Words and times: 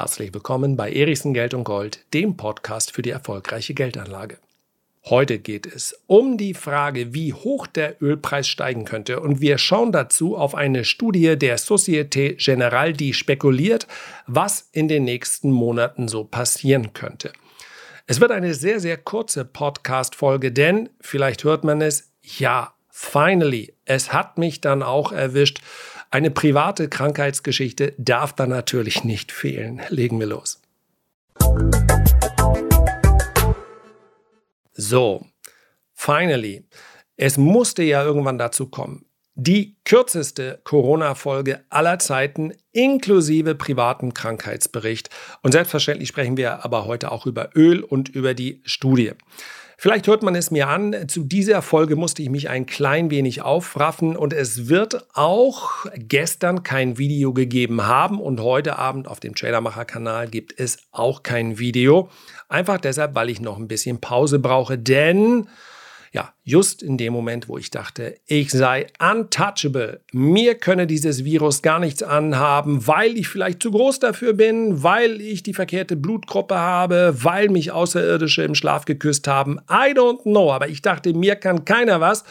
Herzlich 0.00 0.32
willkommen 0.32 0.76
bei 0.76 0.90
Erichsen 0.90 1.34
Geld 1.34 1.52
und 1.52 1.64
Gold, 1.64 2.06
dem 2.14 2.38
Podcast 2.38 2.90
für 2.90 3.02
die 3.02 3.10
erfolgreiche 3.10 3.74
Geldanlage. 3.74 4.38
Heute 5.04 5.38
geht 5.38 5.66
es 5.66 5.94
um 6.06 6.38
die 6.38 6.54
Frage, 6.54 7.12
wie 7.12 7.34
hoch 7.34 7.66
der 7.66 8.00
Ölpreis 8.02 8.48
steigen 8.48 8.86
könnte 8.86 9.20
und 9.20 9.42
wir 9.42 9.58
schauen 9.58 9.92
dazu 9.92 10.38
auf 10.38 10.54
eine 10.54 10.86
Studie 10.86 11.36
der 11.36 11.58
Societe 11.58 12.36
Generale, 12.36 12.94
die 12.94 13.12
spekuliert, 13.12 13.86
was 14.26 14.70
in 14.72 14.88
den 14.88 15.04
nächsten 15.04 15.50
Monaten 15.50 16.08
so 16.08 16.24
passieren 16.24 16.94
könnte. 16.94 17.34
Es 18.06 18.22
wird 18.22 18.30
eine 18.30 18.54
sehr, 18.54 18.80
sehr 18.80 18.96
kurze 18.96 19.44
Podcast-Folge, 19.44 20.50
denn 20.50 20.88
vielleicht 21.02 21.44
hört 21.44 21.62
man 21.62 21.82
es, 21.82 22.10
ja, 22.22 22.72
finally, 22.88 23.74
es 23.84 24.14
hat 24.14 24.38
mich 24.38 24.62
dann 24.62 24.82
auch 24.82 25.12
erwischt. 25.12 25.60
Eine 26.12 26.32
private 26.32 26.88
Krankheitsgeschichte 26.88 27.94
darf 27.96 28.32
da 28.32 28.48
natürlich 28.48 29.04
nicht 29.04 29.30
fehlen. 29.30 29.80
Legen 29.90 30.18
wir 30.18 30.26
los. 30.26 30.60
So, 34.72 35.24
finally. 35.94 36.64
Es 37.16 37.38
musste 37.38 37.84
ja 37.84 38.02
irgendwann 38.02 38.38
dazu 38.38 38.66
kommen. 38.66 39.04
Die 39.36 39.76
kürzeste 39.84 40.60
Corona-Folge 40.64 41.64
aller 41.68 42.00
Zeiten 42.00 42.54
inklusive 42.72 43.54
privaten 43.54 44.12
Krankheitsbericht. 44.12 45.10
Und 45.42 45.52
selbstverständlich 45.52 46.08
sprechen 46.08 46.36
wir 46.36 46.64
aber 46.64 46.86
heute 46.86 47.12
auch 47.12 47.24
über 47.24 47.50
Öl 47.54 47.84
und 47.84 48.08
über 48.08 48.34
die 48.34 48.62
Studie. 48.64 49.12
Vielleicht 49.82 50.08
hört 50.08 50.22
man 50.22 50.34
es 50.34 50.50
mir 50.50 50.68
an, 50.68 51.08
zu 51.08 51.24
dieser 51.24 51.62
Folge 51.62 51.96
musste 51.96 52.20
ich 52.20 52.28
mich 52.28 52.50
ein 52.50 52.66
klein 52.66 53.10
wenig 53.10 53.40
aufraffen 53.40 54.14
und 54.14 54.34
es 54.34 54.68
wird 54.68 55.06
auch 55.14 55.86
gestern 55.94 56.62
kein 56.62 56.98
Video 56.98 57.32
gegeben 57.32 57.86
haben 57.86 58.20
und 58.20 58.40
heute 58.40 58.76
Abend 58.76 59.08
auf 59.08 59.20
dem 59.20 59.34
Tradermacher-Kanal 59.34 60.28
gibt 60.28 60.60
es 60.60 60.80
auch 60.92 61.22
kein 61.22 61.58
Video. 61.58 62.10
Einfach 62.50 62.76
deshalb, 62.76 63.14
weil 63.14 63.30
ich 63.30 63.40
noch 63.40 63.56
ein 63.56 63.68
bisschen 63.68 64.02
Pause 64.02 64.38
brauche, 64.38 64.76
denn 64.76 65.48
ja, 66.12 66.34
just 66.42 66.82
in 66.82 66.98
dem 66.98 67.12
Moment, 67.12 67.48
wo 67.48 67.56
ich 67.56 67.70
dachte, 67.70 68.16
ich 68.26 68.50
sei 68.50 68.88
untouchable, 68.98 70.00
mir 70.12 70.56
könne 70.56 70.88
dieses 70.88 71.24
Virus 71.24 71.62
gar 71.62 71.78
nichts 71.78 72.02
anhaben, 72.02 72.86
weil 72.88 73.16
ich 73.16 73.28
vielleicht 73.28 73.62
zu 73.62 73.70
groß 73.70 74.00
dafür 74.00 74.32
bin, 74.32 74.82
weil 74.82 75.20
ich 75.20 75.44
die 75.44 75.54
verkehrte 75.54 75.96
Blutgruppe 75.96 76.56
habe, 76.56 77.14
weil 77.22 77.48
mich 77.48 77.70
Außerirdische 77.70 78.42
im 78.42 78.56
Schlaf 78.56 78.86
geküsst 78.86 79.28
haben. 79.28 79.60
I 79.70 79.94
don't 79.94 80.22
know, 80.22 80.52
aber 80.52 80.68
ich 80.68 80.82
dachte, 80.82 81.14
mir 81.14 81.36
kann 81.36 81.64
keiner 81.64 82.00
was. 82.00 82.24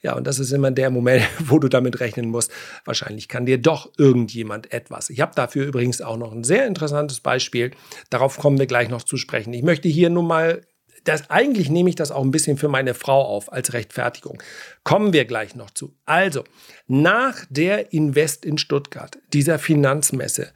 Ja, 0.00 0.14
und 0.14 0.26
das 0.26 0.38
ist 0.38 0.52
immer 0.52 0.70
der 0.70 0.90
Moment, 0.90 1.24
wo 1.40 1.58
du 1.58 1.68
damit 1.68 2.00
rechnen 2.00 2.30
musst. 2.30 2.50
Wahrscheinlich 2.84 3.28
kann 3.28 3.46
dir 3.46 3.58
doch 3.58 3.90
irgendjemand 3.98 4.72
etwas. 4.72 5.10
Ich 5.10 5.20
habe 5.20 5.32
dafür 5.34 5.66
übrigens 5.66 6.00
auch 6.00 6.16
noch 6.16 6.32
ein 6.32 6.44
sehr 6.44 6.66
interessantes 6.66 7.20
Beispiel. 7.20 7.72
Darauf 8.08 8.38
kommen 8.38 8.58
wir 8.58 8.66
gleich 8.66 8.88
noch 8.88 9.02
zu 9.02 9.16
sprechen. 9.16 9.52
Ich 9.52 9.62
möchte 9.62 9.88
hier 9.88 10.08
nun 10.08 10.26
mal 10.26 10.62
das, 11.08 11.30
eigentlich 11.30 11.70
nehme 11.70 11.88
ich 11.88 11.96
das 11.96 12.10
auch 12.10 12.22
ein 12.22 12.30
bisschen 12.30 12.58
für 12.58 12.68
meine 12.68 12.94
Frau 12.94 13.24
auf 13.24 13.52
als 13.52 13.72
Rechtfertigung. 13.72 14.42
Kommen 14.84 15.12
wir 15.12 15.24
gleich 15.24 15.54
noch 15.54 15.70
zu. 15.70 15.94
Also, 16.06 16.44
nach 16.86 17.44
der 17.50 17.92
Invest 17.92 18.46
in 18.46 18.56
Stuttgart, 18.56 19.18
dieser 19.34 19.58
Finanzmesse, 19.58 20.48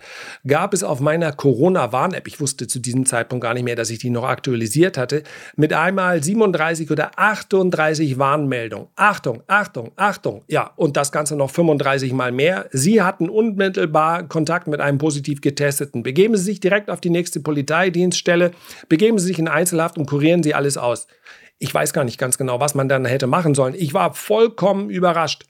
gab 0.47 0.73
es 0.73 0.83
auf 0.83 1.01
meiner 1.01 1.33
Corona-Warn-App, 1.33 2.27
ich 2.27 2.41
wusste 2.41 2.67
zu 2.67 2.79
diesem 2.79 3.05
Zeitpunkt 3.05 3.43
gar 3.43 3.53
nicht 3.53 3.65
mehr, 3.65 3.77
dass 3.77 3.91
ich 3.91 3.99
die 3.99 4.09
noch 4.09 4.25
aktualisiert 4.25 4.97
hatte, 4.97 5.23
mit 5.57 5.75
einmal 5.75 6.23
37 6.23 6.91
oder 6.91 7.11
38 7.17 8.19
Warnmeldungen. 8.19 8.89
Achtung, 8.97 9.43
Achtung, 9.47 9.93
Achtung. 9.97 10.43
Ja, 10.49 10.71
und 10.77 10.97
das 10.97 11.13
Ganze 11.13 11.37
noch 11.37 11.51
35 11.51 12.13
Mal 12.15 12.33
mehr. 12.33 12.71
Sie 12.73 13.03
hatten 13.03 13.29
unmittelbar 13.29 14.27
Kontakt 14.29 14.67
mit 14.67 14.81
einem 14.81 14.97
positiv 14.97 15.43
getesteten. 15.43 16.03
Begeben 16.03 16.37
Sie 16.37 16.45
sich 16.45 16.61
direkt 16.61 16.89
auf 16.89 17.01
die 17.01 17.11
nächste 17.11 17.41
Polizeidienststelle, 17.41 18.53
begeben 18.89 19.19
Sie 19.19 19.27
sich 19.27 19.39
in 19.39 19.49
Einzelhaft 19.49 19.99
und 19.99 20.07
kurieren 20.07 20.42
Sie 20.43 20.55
alles 20.55 20.77
aus. 20.77 21.07
Ich 21.59 21.73
weiß 21.73 21.93
gar 21.93 22.05
nicht 22.05 22.19
ganz 22.19 22.39
genau, 22.39 22.61
was 22.61 22.75
man 22.75 22.89
dann 22.89 23.05
hätte 23.05 23.27
machen 23.27 23.55
sollen. 23.55 23.75
Ich 23.75 23.95
war 23.95 24.15
vollkommen 24.15 24.91
überrascht. 24.91 25.47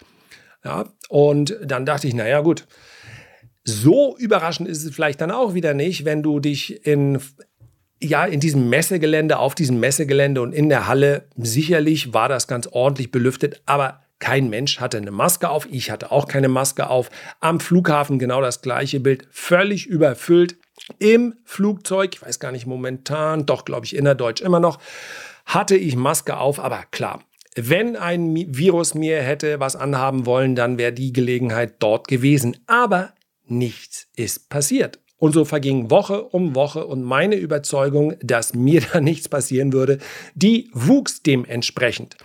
Ja, 0.64 0.84
und 1.08 1.56
dann 1.64 1.86
dachte 1.86 2.06
ich, 2.06 2.14
naja, 2.14 2.40
gut. 2.40 2.66
So 3.64 4.16
überraschend 4.18 4.68
ist 4.68 4.84
es 4.84 4.94
vielleicht 4.94 5.20
dann 5.20 5.30
auch 5.30 5.54
wieder 5.54 5.72
nicht, 5.74 6.04
wenn 6.04 6.22
du 6.22 6.40
dich 6.40 6.84
in, 6.84 7.20
ja, 8.02 8.24
in 8.24 8.40
diesem 8.40 8.68
Messegelände, 8.68 9.38
auf 9.38 9.54
diesem 9.54 9.78
Messegelände 9.78 10.42
und 10.42 10.52
in 10.52 10.68
der 10.68 10.88
Halle, 10.88 11.28
sicherlich 11.36 12.12
war 12.12 12.28
das 12.28 12.48
ganz 12.48 12.66
ordentlich 12.66 13.10
belüftet, 13.12 13.62
aber 13.66 14.02
kein 14.22 14.50
Mensch 14.50 14.78
hatte 14.78 14.98
eine 14.98 15.10
Maske 15.10 15.48
auf. 15.48 15.66
Ich 15.70 15.90
hatte 15.90 16.12
auch 16.12 16.28
keine 16.28 16.48
Maske 16.48 16.88
auf. 16.88 17.10
Am 17.40 17.58
Flughafen 17.58 18.20
genau 18.20 18.40
das 18.40 18.62
gleiche 18.62 19.00
Bild, 19.00 19.26
völlig 19.32 19.86
überfüllt. 19.88 20.58
Im 20.98 21.34
Flugzeug, 21.44 22.14
ich 22.14 22.22
weiß 22.22 22.40
gar 22.40 22.52
nicht 22.52 22.66
momentan, 22.66 23.46
doch 23.46 23.64
glaube 23.64 23.86
ich 23.86 23.94
innerdeutsch 23.94 24.40
immer 24.40 24.60
noch 24.60 24.78
hatte 25.46 25.76
ich 25.76 25.96
Maske 25.96 26.36
auf, 26.36 26.58
aber 26.58 26.84
klar, 26.90 27.22
wenn 27.54 27.96
ein 27.96 28.34
Virus 28.56 28.94
mir 28.94 29.20
hätte 29.20 29.60
was 29.60 29.76
anhaben 29.76 30.24
wollen, 30.26 30.54
dann 30.54 30.78
wäre 30.78 30.92
die 30.92 31.12
Gelegenheit 31.12 31.74
dort 31.80 32.08
gewesen. 32.08 32.56
Aber 32.66 33.12
nichts 33.44 34.08
ist 34.16 34.48
passiert. 34.48 34.98
Und 35.18 35.34
so 35.34 35.44
verging 35.44 35.90
Woche 35.90 36.22
um 36.22 36.54
Woche 36.54 36.86
und 36.86 37.02
meine 37.02 37.36
Überzeugung, 37.36 38.14
dass 38.22 38.54
mir 38.54 38.80
da 38.92 39.00
nichts 39.00 39.28
passieren 39.28 39.72
würde, 39.72 39.98
die 40.34 40.70
wuchs 40.72 41.22
dementsprechend. 41.22 42.16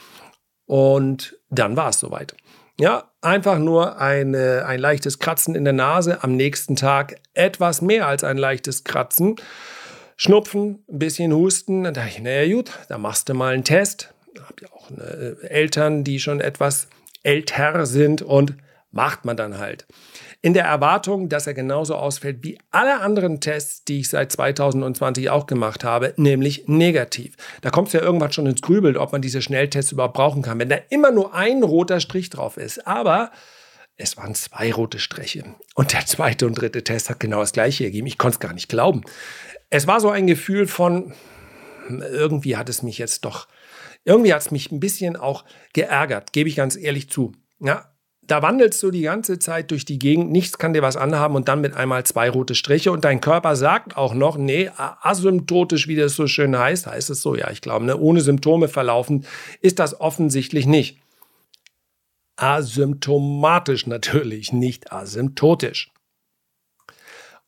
Und 0.65 1.37
dann 1.49 1.75
war 1.75 1.89
es 1.89 1.99
soweit. 1.99 2.35
Ja, 2.79 3.11
einfach 3.21 3.57
nur 3.57 3.99
eine, 3.99 4.65
ein 4.67 4.79
leichtes 4.79 5.17
Kratzen 5.17 5.55
in 5.55 5.63
der 5.63 5.73
Nase, 5.73 6.23
am 6.23 6.35
nächsten 6.35 6.75
Tag 6.75 7.19
etwas 7.33 7.81
mehr 7.81 8.07
als 8.07 8.23
ein 8.23 8.37
leichtes 8.37 8.83
Kratzen. 8.83 9.37
Schnupfen, 10.15 10.83
ein 10.87 10.99
bisschen 10.99 11.33
Husten. 11.33 11.83
Dann 11.83 11.95
dachte 11.95 12.09
ich, 12.09 12.21
naja 12.21 12.55
gut, 12.55 12.71
da 12.87 12.99
machst 12.99 13.29
du 13.29 13.33
mal 13.33 13.53
einen 13.53 13.63
Test. 13.63 14.13
Ich 14.33 14.41
habe 14.41 14.53
ja 14.61 14.67
auch 14.71 14.91
eine, 14.91 15.37
äh, 15.41 15.47
Eltern, 15.47 16.03
die 16.03 16.19
schon 16.19 16.39
etwas 16.39 16.87
älter 17.23 17.87
sind 17.87 18.21
und 18.21 18.53
macht 18.97 19.25
man 19.25 19.37
dann 19.37 19.59
halt. 19.59 19.85
In 20.41 20.55
der 20.55 20.65
Erwartung, 20.65 21.29
dass 21.29 21.45
er 21.45 21.53
genauso 21.53 21.93
ausfällt 21.93 22.43
wie 22.43 22.57
alle 22.71 22.99
anderen 22.99 23.39
Tests, 23.39 23.83
die 23.83 23.99
ich 23.99 24.09
seit 24.09 24.31
2020 24.31 25.29
auch 25.29 25.45
gemacht 25.45 25.83
habe, 25.83 26.15
nämlich 26.17 26.67
negativ. 26.67 27.35
Da 27.61 27.69
kommt 27.69 27.89
es 27.89 27.93
ja 27.93 28.01
irgendwann 28.01 28.31
schon 28.31 28.47
ins 28.47 28.63
Grübeln, 28.63 28.97
ob 28.97 29.11
man 29.11 29.21
diese 29.21 29.43
Schnelltests 29.43 29.91
überhaupt 29.91 30.15
brauchen 30.15 30.41
kann, 30.41 30.57
wenn 30.57 30.69
da 30.69 30.77
immer 30.89 31.11
nur 31.11 31.35
ein 31.35 31.61
roter 31.61 31.99
Strich 31.99 32.31
drauf 32.31 32.57
ist. 32.57 32.87
Aber 32.87 33.31
es 33.97 34.17
waren 34.17 34.33
zwei 34.33 34.73
rote 34.73 34.97
Striche. 34.97 35.43
Und 35.75 35.93
der 35.93 36.07
zweite 36.07 36.47
und 36.47 36.55
dritte 36.55 36.83
Test 36.83 37.11
hat 37.11 37.19
genau 37.19 37.41
das 37.41 37.53
gleiche 37.53 37.83
ergeben. 37.83 38.07
Ich 38.07 38.17
konnte 38.17 38.35
es 38.35 38.39
gar 38.39 38.53
nicht 38.53 38.67
glauben. 38.67 39.03
Es 39.69 39.85
war 39.85 39.99
so 39.99 40.09
ein 40.09 40.25
Gefühl 40.25 40.65
von, 40.65 41.13
irgendwie 41.87 42.57
hat 42.57 42.67
es 42.67 42.81
mich 42.81 42.97
jetzt 42.97 43.25
doch, 43.25 43.47
irgendwie 44.05 44.33
hat 44.33 44.41
es 44.41 44.49
mich 44.49 44.71
ein 44.71 44.79
bisschen 44.79 45.15
auch 45.15 45.45
geärgert, 45.73 46.33
gebe 46.33 46.49
ich 46.49 46.55
ganz 46.55 46.75
ehrlich 46.75 47.11
zu. 47.11 47.33
Ja, 47.59 47.91
da 48.27 48.41
wandelst 48.41 48.83
du 48.83 48.91
die 48.91 49.01
ganze 49.01 49.39
Zeit 49.39 49.71
durch 49.71 49.85
die 49.85 49.99
Gegend, 49.99 50.31
nichts 50.31 50.57
kann 50.57 50.73
dir 50.73 50.81
was 50.81 50.97
anhaben 50.97 51.35
und 51.35 51.47
dann 51.47 51.61
mit 51.61 51.73
einmal 51.73 52.05
zwei 52.05 52.29
rote 52.29 52.55
Striche 52.55 52.91
und 52.91 53.05
dein 53.05 53.21
Körper 53.21 53.55
sagt 53.55 53.95
auch 53.95 54.13
noch, 54.13 54.37
nee, 54.37 54.69
asymptotisch, 54.75 55.87
wie 55.87 55.95
das 55.95 56.15
so 56.15 56.27
schön 56.27 56.57
heißt, 56.57 56.87
heißt 56.87 57.09
es 57.09 57.21
so, 57.21 57.35
ja, 57.35 57.49
ich 57.49 57.61
glaube, 57.61 57.85
ne, 57.85 57.97
ohne 57.97 58.21
Symptome 58.21 58.67
verlaufen, 58.67 59.25
ist 59.61 59.79
das 59.79 59.99
offensichtlich 59.99 60.65
nicht. 60.65 60.99
Asymptomatisch 62.35 63.87
natürlich, 63.87 64.51
nicht 64.51 64.91
asymptotisch. 64.91 65.91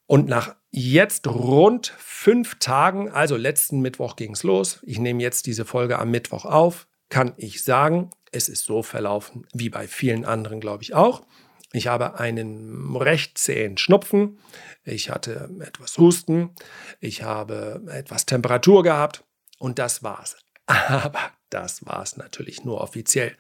Und 0.08 0.28
nach 0.28 0.56
jetzt 0.72 1.28
rund 1.28 1.94
fünf 2.00 2.58
Tagen, 2.60 3.12
also 3.12 3.36
letzten 3.36 3.82
Mittwoch 3.82 4.16
ging 4.16 4.32
es 4.32 4.44
los, 4.44 4.80
ich 4.84 4.98
nehme 4.98 5.22
jetzt 5.22 5.46
diese 5.46 5.66
Folge 5.66 6.00
am 6.00 6.10
Mittwoch 6.10 6.46
auf, 6.46 6.88
kann 7.10 7.34
ich 7.38 7.64
sagen, 7.64 8.10
es 8.32 8.50
ist 8.50 8.66
so 8.66 8.84
verlaufen 8.84 9.48
wie 9.54 9.70
bei 9.70 9.88
vielen 9.88 10.26
anderen, 10.26 10.60
glaube 10.60 10.84
ich 10.84 10.94
auch. 10.94 11.26
Ich 11.72 11.88
habe 11.88 12.20
einen 12.20 12.96
recht 12.96 13.38
zähen 13.38 13.78
Schnupfen, 13.78 14.40
ich 14.84 15.12
hatte 15.12 15.50
etwas 15.60 15.98
Husten, 15.98 16.56
ich 17.00 17.22
habe 17.22 17.84
etwas 17.92 18.26
Temperatur 18.26 18.82
gehabt 18.82 19.24
und 19.60 19.78
das 19.78 20.02
war's. 20.02 20.38
Aber 20.66 21.32
das 21.50 21.86
war's 21.86 22.18
natürlich 22.18 22.64
nur 22.64 22.82
offiziell. 22.82 23.36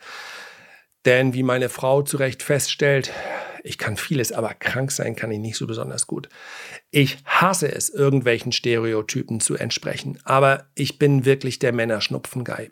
Denn 1.06 1.33
wie 1.33 1.44
meine 1.44 1.69
Frau 1.69 2.01
zu 2.01 2.18
Recht 2.18 2.44
feststellt, 2.44 3.12
ich 3.63 3.77
kann 3.77 3.97
vieles, 3.97 4.31
aber 4.31 4.53
krank 4.53 4.92
sein 4.92 5.15
kann 5.15 5.31
ich 5.31 5.39
nicht 5.39 5.57
so 5.57 5.68
besonders 5.68 6.07
gut. 6.07 6.30
Ich 6.92 7.18
hasse 7.25 7.71
es, 7.71 7.89
irgendwelchen 7.89 8.51
Stereotypen 8.51 9.39
zu 9.39 9.56
entsprechen, 9.56 10.19
aber 10.24 10.69
ich 10.75 11.00
bin 11.00 11.25
wirklich 11.25 11.59
der 11.59 11.74
Männerschnupfen-Guy. 11.74 12.69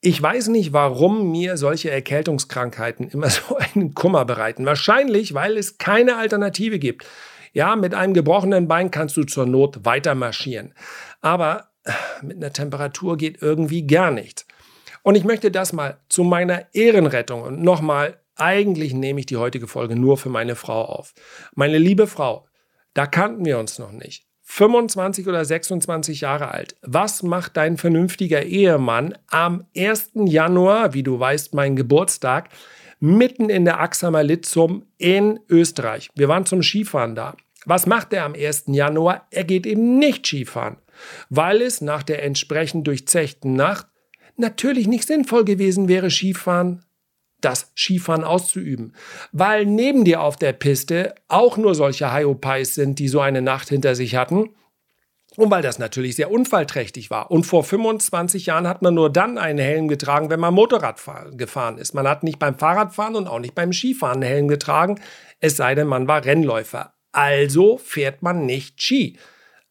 Ich 0.00 0.20
weiß 0.20 0.48
nicht, 0.48 0.72
warum 0.72 1.30
mir 1.30 1.56
solche 1.56 1.90
Erkältungskrankheiten 1.90 3.08
immer 3.08 3.30
so 3.30 3.56
einen 3.56 3.94
Kummer 3.94 4.24
bereiten. 4.24 4.66
Wahrscheinlich, 4.66 5.34
weil 5.34 5.56
es 5.56 5.78
keine 5.78 6.16
Alternative 6.16 6.78
gibt. 6.78 7.06
Ja, 7.52 7.76
mit 7.76 7.94
einem 7.94 8.14
gebrochenen 8.14 8.66
Bein 8.66 8.90
kannst 8.90 9.16
du 9.16 9.24
zur 9.24 9.46
Not 9.46 9.84
weiter 9.84 10.14
marschieren. 10.14 10.74
Aber 11.20 11.68
äh, 11.84 11.92
mit 12.22 12.38
einer 12.38 12.52
Temperatur 12.52 13.16
geht 13.16 13.42
irgendwie 13.42 13.86
gar 13.86 14.10
nichts. 14.10 14.46
Und 15.02 15.16
ich 15.16 15.24
möchte 15.24 15.50
das 15.50 15.72
mal 15.72 15.98
zu 16.08 16.22
meiner 16.22 16.66
Ehrenrettung 16.72 17.42
und 17.42 17.62
nochmal 17.62 18.20
eigentlich 18.36 18.94
nehme 18.94 19.20
ich 19.20 19.26
die 19.26 19.36
heutige 19.36 19.68
Folge 19.68 19.96
nur 19.96 20.16
für 20.16 20.30
meine 20.30 20.56
Frau 20.56 20.84
auf. 20.84 21.12
Meine 21.54 21.78
liebe 21.78 22.06
Frau, 22.06 22.46
da 22.94 23.06
kannten 23.06 23.44
wir 23.44 23.58
uns 23.58 23.78
noch 23.78 23.92
nicht. 23.92 24.26
25 24.54 25.28
oder 25.28 25.46
26 25.46 26.20
Jahre 26.20 26.50
alt. 26.50 26.76
Was 26.82 27.22
macht 27.22 27.56
dein 27.56 27.78
vernünftiger 27.78 28.42
Ehemann 28.42 29.16
am 29.28 29.64
1. 29.74 30.10
Januar, 30.26 30.92
wie 30.92 31.02
du 31.02 31.18
weißt, 31.18 31.54
mein 31.54 31.74
Geburtstag, 31.74 32.50
mitten 33.00 33.48
in 33.48 33.64
der 33.64 33.80
Axamer 33.80 34.22
Litzum 34.22 34.84
in 34.98 35.40
Österreich? 35.48 36.10
Wir 36.16 36.28
waren 36.28 36.44
zum 36.44 36.62
Skifahren 36.62 37.14
da. 37.14 37.34
Was 37.64 37.86
macht 37.86 38.12
er 38.12 38.26
am 38.26 38.34
1. 38.34 38.64
Januar? 38.66 39.26
Er 39.30 39.44
geht 39.44 39.64
eben 39.64 39.98
nicht 39.98 40.26
Skifahren, 40.26 40.76
weil 41.30 41.62
es 41.62 41.80
nach 41.80 42.02
der 42.02 42.22
entsprechend 42.22 42.86
durchzechten 42.86 43.54
Nacht 43.54 43.86
natürlich 44.36 44.86
nicht 44.86 45.06
sinnvoll 45.06 45.46
gewesen 45.46 45.88
wäre, 45.88 46.10
Skifahren 46.10 46.84
das 47.44 47.72
Skifahren 47.76 48.24
auszuüben. 48.24 48.94
Weil 49.32 49.66
neben 49.66 50.04
dir 50.04 50.22
auf 50.22 50.36
der 50.36 50.52
Piste 50.52 51.14
auch 51.28 51.56
nur 51.56 51.74
solche 51.74 52.12
Hyopies 52.12 52.74
sind, 52.74 52.98
die 52.98 53.08
so 53.08 53.20
eine 53.20 53.42
Nacht 53.42 53.68
hinter 53.68 53.94
sich 53.94 54.16
hatten. 54.16 54.50
Und 55.36 55.50
weil 55.50 55.62
das 55.62 55.78
natürlich 55.78 56.16
sehr 56.16 56.30
unfallträchtig 56.30 57.10
war. 57.10 57.30
Und 57.30 57.44
vor 57.44 57.64
25 57.64 58.46
Jahren 58.46 58.68
hat 58.68 58.82
man 58.82 58.94
nur 58.94 59.10
dann 59.10 59.38
einen 59.38 59.58
Helm 59.58 59.88
getragen, 59.88 60.28
wenn 60.28 60.40
man 60.40 60.52
Motorrad 60.52 61.00
gefahren 61.32 61.78
ist. 61.78 61.94
Man 61.94 62.06
hat 62.06 62.22
nicht 62.22 62.38
beim 62.38 62.58
Fahrradfahren 62.58 63.16
und 63.16 63.26
auch 63.26 63.38
nicht 63.38 63.54
beim 63.54 63.72
Skifahren 63.72 64.22
einen 64.22 64.30
Helm 64.30 64.48
getragen, 64.48 65.00
es 65.40 65.56
sei 65.56 65.74
denn, 65.74 65.88
man 65.88 66.06
war 66.06 66.24
Rennläufer. 66.24 66.94
Also 67.12 67.78
fährt 67.78 68.22
man 68.22 68.46
nicht 68.46 68.82
Ski. 68.82 69.18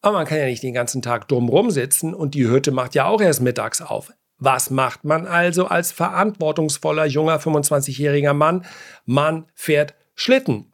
Aber 0.00 0.18
man 0.18 0.26
kann 0.26 0.38
ja 0.38 0.46
nicht 0.46 0.64
den 0.64 0.74
ganzen 0.74 1.00
Tag 1.00 1.28
drumrum 1.28 1.70
sitzen 1.70 2.12
und 2.12 2.34
die 2.34 2.48
Hütte 2.48 2.72
macht 2.72 2.96
ja 2.96 3.06
auch 3.06 3.20
erst 3.20 3.40
mittags 3.40 3.80
auf. 3.80 4.12
Was 4.44 4.70
macht 4.70 5.04
man 5.04 5.28
also 5.28 5.66
als 5.66 5.92
verantwortungsvoller 5.92 7.06
junger 7.06 7.38
25-jähriger 7.38 8.32
Mann? 8.32 8.64
Man 9.06 9.46
fährt 9.54 9.94
Schlitten. 10.16 10.72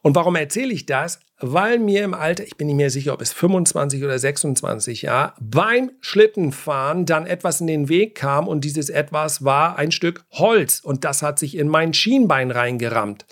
Und 0.00 0.16
warum 0.16 0.36
erzähle 0.36 0.72
ich 0.72 0.86
das? 0.86 1.20
Weil 1.38 1.78
mir 1.78 2.02
im 2.02 2.14
Alter, 2.14 2.44
ich 2.44 2.56
bin 2.56 2.68
nicht 2.68 2.76
mehr 2.76 2.88
sicher, 2.88 3.12
ob 3.12 3.20
es 3.20 3.34
25 3.34 4.02
oder 4.04 4.18
26 4.18 5.02
Jahre, 5.02 5.34
beim 5.38 5.90
Schlittenfahren 6.00 7.04
dann 7.04 7.26
etwas 7.26 7.60
in 7.60 7.66
den 7.66 7.90
Weg 7.90 8.14
kam 8.14 8.48
und 8.48 8.64
dieses 8.64 8.88
etwas 8.88 9.44
war 9.44 9.76
ein 9.76 9.92
Stück 9.92 10.24
Holz 10.30 10.80
und 10.80 11.04
das 11.04 11.20
hat 11.20 11.38
sich 11.38 11.58
in 11.58 11.68
mein 11.68 11.92
Schienbein 11.92 12.50
reingerammt. 12.50 13.26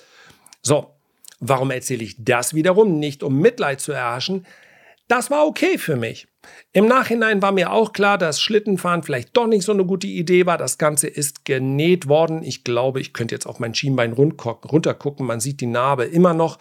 So, 0.61 0.97
warum 1.41 1.71
erzähle 1.71 2.05
ich 2.05 2.23
das 2.23 2.53
wiederum? 2.53 2.99
Nicht 2.99 3.23
um 3.23 3.41
Mitleid 3.41 3.81
zu 3.81 3.93
erhaschen. 3.93 4.45
Das 5.09 5.31
war 5.31 5.47
okay 5.47 5.79
für 5.79 5.97
mich. 5.97 6.29
Im 6.73 6.87
Nachhinein 6.87 7.43
war 7.43 7.51
mir 7.51 7.73
auch 7.73 7.93
klar, 7.93 8.19
dass 8.19 8.41
Schlittenfahren 8.41 9.03
vielleicht 9.03 9.37
doch 9.37 9.47
nicht 9.47 9.65
so 9.65 9.73
eine 9.73 9.85
gute 9.85 10.07
Idee 10.07 10.47
war. 10.47 10.59
Das 10.59 10.79
Ganze 10.79 11.09
ist 11.09 11.45
genäht 11.45 12.09
worden. 12.09 12.43
Ich 12.43 12.63
glaube, 12.63 13.01
ich 13.01 13.13
könnte 13.13 13.35
jetzt 13.35 13.47
auf 13.47 13.59
mein 13.59 13.75
Schienbein 13.75 14.13
runtergucken. 14.13 15.27
Man 15.27 15.41
sieht 15.41 15.61
die 15.61 15.67
Narbe 15.67 16.05
immer 16.05 16.35
noch. 16.35 16.59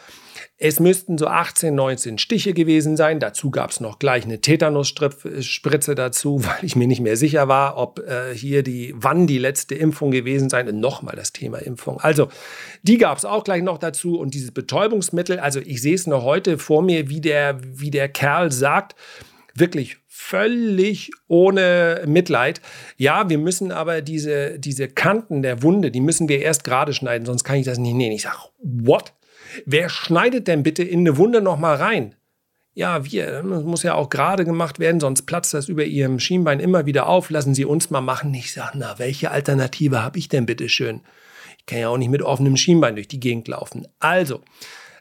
Es 0.57 0.79
müssten 0.79 1.17
so 1.17 1.27
18, 1.27 1.75
19 1.75 2.17
Stiche 2.17 2.53
gewesen 2.53 2.97
sein. 2.97 3.19
Dazu 3.19 3.51
gab 3.51 3.69
es 3.69 3.79
noch 3.79 3.99
gleich 3.99 4.23
eine 4.23 4.41
Tetanusspritze 4.41 5.93
dazu, 5.93 6.43
weil 6.45 6.63
ich 6.63 6.75
mir 6.75 6.87
nicht 6.87 7.01
mehr 7.01 7.17
sicher 7.17 7.47
war, 7.47 7.77
ob 7.77 7.99
äh, 7.99 8.33
hier 8.33 8.63
die, 8.63 8.95
wann 8.95 9.27
die 9.27 9.37
letzte 9.37 9.75
Impfung 9.75 10.11
gewesen 10.11 10.49
sein. 10.49 10.79
Nochmal 10.79 11.15
das 11.15 11.33
Thema 11.33 11.57
Impfung. 11.59 11.99
Also, 11.99 12.29
die 12.81 12.97
gab 12.97 13.17
es 13.17 13.25
auch 13.25 13.43
gleich 13.43 13.61
noch 13.61 13.77
dazu. 13.77 14.17
Und 14.17 14.33
dieses 14.33 14.51
Betäubungsmittel, 14.51 15.39
also 15.39 15.59
ich 15.59 15.81
sehe 15.81 15.95
es 15.95 16.07
noch 16.07 16.23
heute 16.23 16.57
vor 16.57 16.81
mir, 16.81 17.09
wie 17.09 17.21
der, 17.21 17.59
wie 17.61 17.91
der 17.91 18.09
Kerl 18.09 18.51
sagt, 18.51 18.95
wirklich 19.59 19.97
völlig 20.07 21.11
ohne 21.27 22.03
Mitleid. 22.05 22.61
Ja, 22.97 23.29
wir 23.29 23.37
müssen 23.37 23.71
aber 23.71 24.01
diese, 24.01 24.59
diese 24.59 24.87
Kanten 24.87 25.41
der 25.41 25.63
Wunde, 25.63 25.91
die 25.91 26.01
müssen 26.01 26.27
wir 26.27 26.41
erst 26.41 26.63
gerade 26.63 26.93
schneiden, 26.93 27.25
sonst 27.25 27.43
kann 27.43 27.57
ich 27.57 27.65
das 27.65 27.77
nicht 27.77 27.93
nehmen. 27.93 28.15
Ich 28.15 28.23
sage, 28.23 28.37
what? 28.59 29.13
Wer 29.65 29.89
schneidet 29.89 30.47
denn 30.47 30.63
bitte 30.63 30.83
in 30.83 30.99
eine 30.99 31.17
Wunde 31.17 31.41
nochmal 31.41 31.77
rein? 31.77 32.15
Ja, 32.73 33.05
wir, 33.05 33.41
das 33.41 33.63
muss 33.63 33.81
ja 33.81 33.95
auch 33.95 34.09
gerade 34.09 34.45
gemacht 34.45 34.77
werden, 34.77 34.99
sonst 34.99 35.23
platzt 35.23 35.53
das 35.53 35.67
über 35.67 35.83
Ihrem 35.83 36.19
Schienbein 36.19 36.59
immer 36.59 36.85
wieder 36.85 37.07
auf. 37.07 37.31
Lassen 37.31 37.55
Sie 37.55 37.65
uns 37.65 37.89
mal 37.89 38.01
machen. 38.01 38.31
Ich 38.35 38.53
sage, 38.53 38.77
na, 38.77 38.99
welche 38.99 39.31
Alternative 39.31 40.03
habe 40.03 40.19
ich 40.19 40.29
denn 40.29 40.45
bitte 40.45 40.69
schön? 40.69 41.01
Ich 41.57 41.65
kann 41.65 41.79
ja 41.79 41.89
auch 41.89 41.97
nicht 41.97 42.11
mit 42.11 42.21
offenem 42.21 42.55
Schienbein 42.55 42.95
durch 42.95 43.07
die 43.07 43.19
Gegend 43.19 43.47
laufen. 43.47 43.87
Also, 43.99 44.41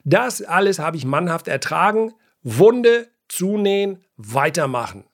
das 0.05 0.41
alles 0.41 0.79
habe 0.79 0.97
ich 0.97 1.05
mannhaft 1.05 1.49
ertragen. 1.49 2.15
Wunde 2.43 3.09
zunähen, 3.29 4.05
weitermachen. 4.17 5.05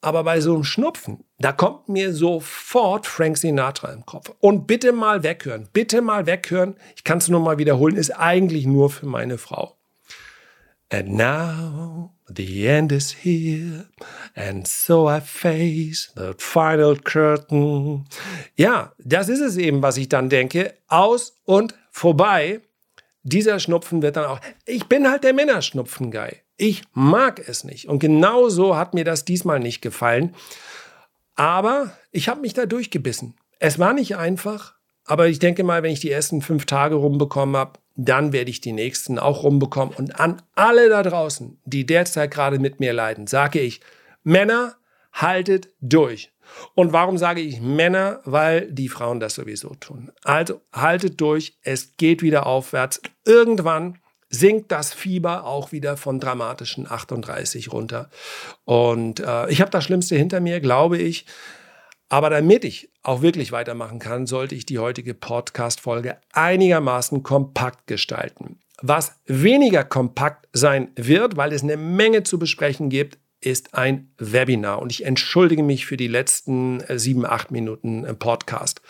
Aber 0.00 0.24
bei 0.24 0.40
so 0.40 0.54
einem 0.54 0.64
Schnupfen, 0.64 1.24
da 1.38 1.52
kommt 1.52 1.88
mir 1.88 2.12
sofort 2.12 3.06
Frank 3.06 3.38
Sinatra 3.38 3.92
im 3.92 4.04
Kopf. 4.04 4.32
Und 4.40 4.66
bitte 4.66 4.92
mal 4.92 5.22
weghören, 5.22 5.68
bitte 5.72 6.02
mal 6.02 6.26
weghören. 6.26 6.74
Ich 6.96 7.04
kann 7.04 7.18
es 7.18 7.28
nur 7.28 7.40
mal 7.40 7.58
wiederholen, 7.58 7.96
ist 7.96 8.10
eigentlich 8.10 8.66
nur 8.66 8.90
für 8.90 9.06
meine 9.06 9.38
Frau. 9.38 9.76
And 10.92 11.14
now 11.16 12.10
the 12.28 12.66
end 12.66 12.92
is 12.92 13.14
here, 13.22 13.86
and 14.34 14.66
so 14.68 15.08
I 15.08 15.20
face 15.20 16.12
the 16.16 16.32
final 16.36 16.96
curtain. 16.96 18.04
Ja, 18.56 18.92
das 18.98 19.30
ist 19.30 19.40
es 19.40 19.56
eben, 19.56 19.82
was 19.82 19.96
ich 19.96 20.08
dann 20.10 20.28
denke. 20.28 20.74
Aus 20.88 21.40
und 21.44 21.74
vorbei. 21.90 22.60
Dieser 23.22 23.58
Schnupfen 23.60 24.02
wird 24.02 24.16
dann 24.16 24.26
auch. 24.26 24.40
Ich 24.66 24.86
bin 24.86 25.08
halt 25.08 25.24
der 25.24 25.32
Männerschnupfen-Guy. 25.32 26.42
Ich 26.62 26.84
mag 26.92 27.42
es 27.48 27.64
nicht. 27.64 27.88
Und 27.88 27.98
genau 27.98 28.48
so 28.48 28.76
hat 28.76 28.94
mir 28.94 29.02
das 29.02 29.24
diesmal 29.24 29.58
nicht 29.58 29.82
gefallen. 29.82 30.32
Aber 31.34 31.90
ich 32.12 32.28
habe 32.28 32.40
mich 32.40 32.54
da 32.54 32.66
durchgebissen. 32.66 33.34
Es 33.58 33.80
war 33.80 33.92
nicht 33.92 34.14
einfach, 34.14 34.76
aber 35.04 35.26
ich 35.26 35.40
denke 35.40 35.64
mal, 35.64 35.82
wenn 35.82 35.90
ich 35.90 35.98
die 35.98 36.12
ersten 36.12 36.40
fünf 36.40 36.64
Tage 36.64 36.94
rumbekommen 36.94 37.56
habe, 37.56 37.80
dann 37.96 38.32
werde 38.32 38.52
ich 38.52 38.60
die 38.60 38.70
nächsten 38.70 39.18
auch 39.18 39.42
rumbekommen. 39.42 39.92
Und 39.92 40.20
an 40.20 40.40
alle 40.54 40.88
da 40.88 41.02
draußen, 41.02 41.58
die 41.64 41.84
derzeit 41.84 42.30
gerade 42.30 42.60
mit 42.60 42.78
mir 42.78 42.92
leiden, 42.92 43.26
sage 43.26 43.58
ich, 43.58 43.80
Männer, 44.22 44.76
haltet 45.12 45.68
durch. 45.80 46.30
Und 46.76 46.92
warum 46.92 47.18
sage 47.18 47.40
ich 47.40 47.60
Männer? 47.60 48.20
Weil 48.24 48.70
die 48.70 48.88
Frauen 48.88 49.18
das 49.18 49.34
sowieso 49.34 49.74
tun. 49.80 50.12
Also 50.22 50.60
haltet 50.72 51.20
durch, 51.20 51.58
es 51.62 51.96
geht 51.96 52.22
wieder 52.22 52.46
aufwärts. 52.46 53.02
Irgendwann 53.24 53.98
sinkt 54.32 54.72
das 54.72 54.92
Fieber 54.92 55.44
auch 55.44 55.70
wieder 55.70 55.96
von 55.96 56.18
dramatischen 56.18 56.90
38 56.90 57.70
runter. 57.70 58.10
Und 58.64 59.20
äh, 59.20 59.48
ich 59.50 59.60
habe 59.60 59.70
das 59.70 59.84
Schlimmste 59.84 60.16
hinter 60.16 60.40
mir, 60.40 60.60
glaube 60.60 60.98
ich. 60.98 61.26
Aber 62.08 62.30
damit 62.30 62.64
ich 62.64 62.90
auch 63.02 63.22
wirklich 63.22 63.52
weitermachen 63.52 63.98
kann, 63.98 64.26
sollte 64.26 64.54
ich 64.54 64.66
die 64.66 64.78
heutige 64.78 65.14
Podcast-Folge 65.14 66.16
einigermaßen 66.32 67.22
kompakt 67.22 67.86
gestalten. 67.86 68.58
Was 68.80 69.14
weniger 69.26 69.84
kompakt 69.84 70.48
sein 70.52 70.90
wird, 70.96 71.36
weil 71.36 71.52
es 71.52 71.62
eine 71.62 71.76
Menge 71.76 72.22
zu 72.22 72.38
besprechen 72.38 72.90
gibt, 72.90 73.18
ist 73.40 73.74
ein 73.74 74.12
Webinar. 74.18 74.80
Und 74.80 74.92
ich 74.92 75.04
entschuldige 75.04 75.62
mich 75.62 75.84
für 75.84 75.96
die 75.96 76.08
letzten 76.08 76.80
äh, 76.80 76.98
sieben, 76.98 77.26
acht 77.26 77.50
Minuten 77.50 78.04
äh, 78.04 78.14
Podcast. 78.14 78.80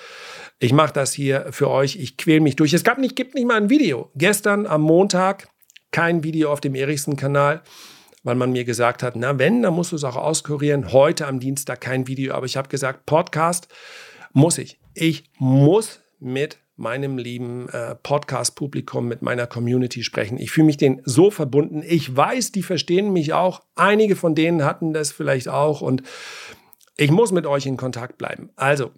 Ich 0.62 0.72
mache 0.72 0.92
das 0.92 1.12
hier 1.12 1.46
für 1.50 1.68
euch. 1.68 1.96
Ich 1.96 2.16
quäle 2.16 2.40
mich 2.40 2.54
durch. 2.54 2.72
Es 2.72 2.84
gab 2.84 2.98
nicht, 2.98 3.16
gibt 3.16 3.34
nicht 3.34 3.48
mal 3.48 3.56
ein 3.56 3.68
Video. 3.68 4.12
Gestern 4.14 4.64
am 4.68 4.82
Montag 4.82 5.48
kein 5.90 6.22
Video 6.22 6.52
auf 6.52 6.60
dem 6.60 6.76
Erichsen-Kanal, 6.76 7.62
weil 8.22 8.36
man 8.36 8.52
mir 8.52 8.62
gesagt 8.62 9.02
hat, 9.02 9.16
na 9.16 9.40
wenn, 9.40 9.62
dann 9.62 9.74
musst 9.74 9.90
du 9.90 9.96
es 9.96 10.04
auch 10.04 10.14
auskurieren. 10.14 10.92
Heute 10.92 11.26
am 11.26 11.40
Dienstag 11.40 11.80
kein 11.80 12.06
Video, 12.06 12.34
aber 12.34 12.46
ich 12.46 12.56
habe 12.56 12.68
gesagt, 12.68 13.06
Podcast 13.06 13.66
muss 14.34 14.56
ich. 14.56 14.78
Ich 14.94 15.24
muss 15.36 15.98
mit 16.20 16.58
meinem 16.76 17.18
lieben 17.18 17.68
äh, 17.70 17.96
Podcast-Publikum, 17.96 19.08
mit 19.08 19.20
meiner 19.20 19.48
Community 19.48 20.04
sprechen. 20.04 20.38
Ich 20.38 20.52
fühle 20.52 20.66
mich 20.66 20.76
denen 20.76 21.02
so 21.04 21.32
verbunden. 21.32 21.82
Ich 21.84 22.16
weiß, 22.16 22.52
die 22.52 22.62
verstehen 22.62 23.12
mich 23.12 23.32
auch. 23.32 23.62
Einige 23.74 24.14
von 24.14 24.36
denen 24.36 24.64
hatten 24.64 24.92
das 24.92 25.10
vielleicht 25.10 25.48
auch 25.48 25.80
und 25.80 26.04
ich 26.96 27.10
muss 27.10 27.32
mit 27.32 27.46
euch 27.46 27.66
in 27.66 27.76
Kontakt 27.76 28.16
bleiben. 28.16 28.50
Also, 28.54 28.92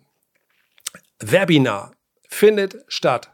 Webinar 1.19 1.93
findet 2.29 2.85
statt. 2.89 3.31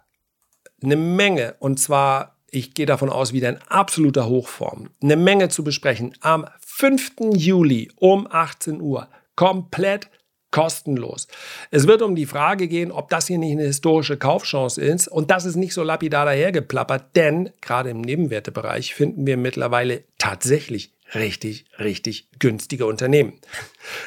Eine 0.82 0.96
Menge 0.96 1.56
und 1.58 1.78
zwar, 1.78 2.36
ich 2.50 2.74
gehe 2.74 2.86
davon 2.86 3.10
aus, 3.10 3.32
wieder 3.32 3.48
in 3.48 3.58
absoluter 3.68 4.26
Hochform. 4.26 4.90
Eine 5.02 5.16
Menge 5.16 5.48
zu 5.48 5.64
besprechen 5.64 6.14
am 6.20 6.46
5. 6.60 7.12
Juli 7.34 7.90
um 7.96 8.26
18 8.30 8.80
Uhr. 8.80 9.08
Komplett 9.36 10.08
kostenlos. 10.50 11.28
Es 11.70 11.86
wird 11.86 12.02
um 12.02 12.14
die 12.14 12.26
Frage 12.26 12.68
gehen, 12.68 12.90
ob 12.90 13.08
das 13.08 13.26
hier 13.26 13.38
nicht 13.38 13.52
eine 13.52 13.64
historische 13.64 14.16
Kaufchance 14.16 14.80
ist. 14.80 15.08
Und 15.08 15.30
das 15.30 15.44
ist 15.44 15.56
nicht 15.56 15.74
so 15.74 15.82
lapidar 15.82 16.24
dahergeplappert, 16.24 17.14
denn 17.16 17.50
gerade 17.60 17.90
im 17.90 18.00
Nebenwertebereich 18.00 18.94
finden 18.94 19.26
wir 19.26 19.36
mittlerweile 19.36 20.04
tatsächlich 20.18 20.92
richtig, 21.14 21.66
richtig 21.78 22.28
günstige 22.38 22.86
Unternehmen. 22.86 23.34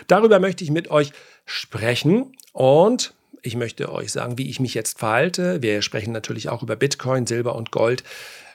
Darüber 0.07 0.39
möchte 0.39 0.63
ich 0.63 0.71
mit 0.71 0.89
euch 0.89 1.11
sprechen 1.45 2.35
und 2.51 3.13
ich 3.43 3.55
möchte 3.55 3.91
euch 3.91 4.11
sagen, 4.11 4.37
wie 4.37 4.49
ich 4.49 4.59
mich 4.59 4.73
jetzt 4.73 4.99
verhalte. 4.99 5.61
Wir 5.61 5.81
sprechen 5.81 6.13
natürlich 6.13 6.49
auch 6.49 6.63
über 6.63 6.75
Bitcoin, 6.75 7.27
Silber 7.27 7.55
und 7.55 7.71
Gold. 7.71 8.03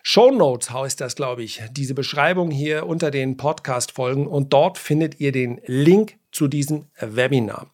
Show 0.03 0.31
Notes 0.31 0.71
heißt 0.71 1.01
das, 1.01 1.15
glaube 1.15 1.43
ich, 1.43 1.63
diese 1.73 1.95
Beschreibung 1.95 2.51
hier 2.51 2.87
unter 2.87 3.11
den 3.11 3.37
Podcast-Folgen 3.37 4.27
und 4.27 4.53
dort 4.53 4.79
findet 4.79 5.21
ihr 5.21 5.31
den 5.31 5.61
Link 5.67 6.17
zu 6.33 6.49
diesem 6.49 6.87
Webinar. 6.99 7.71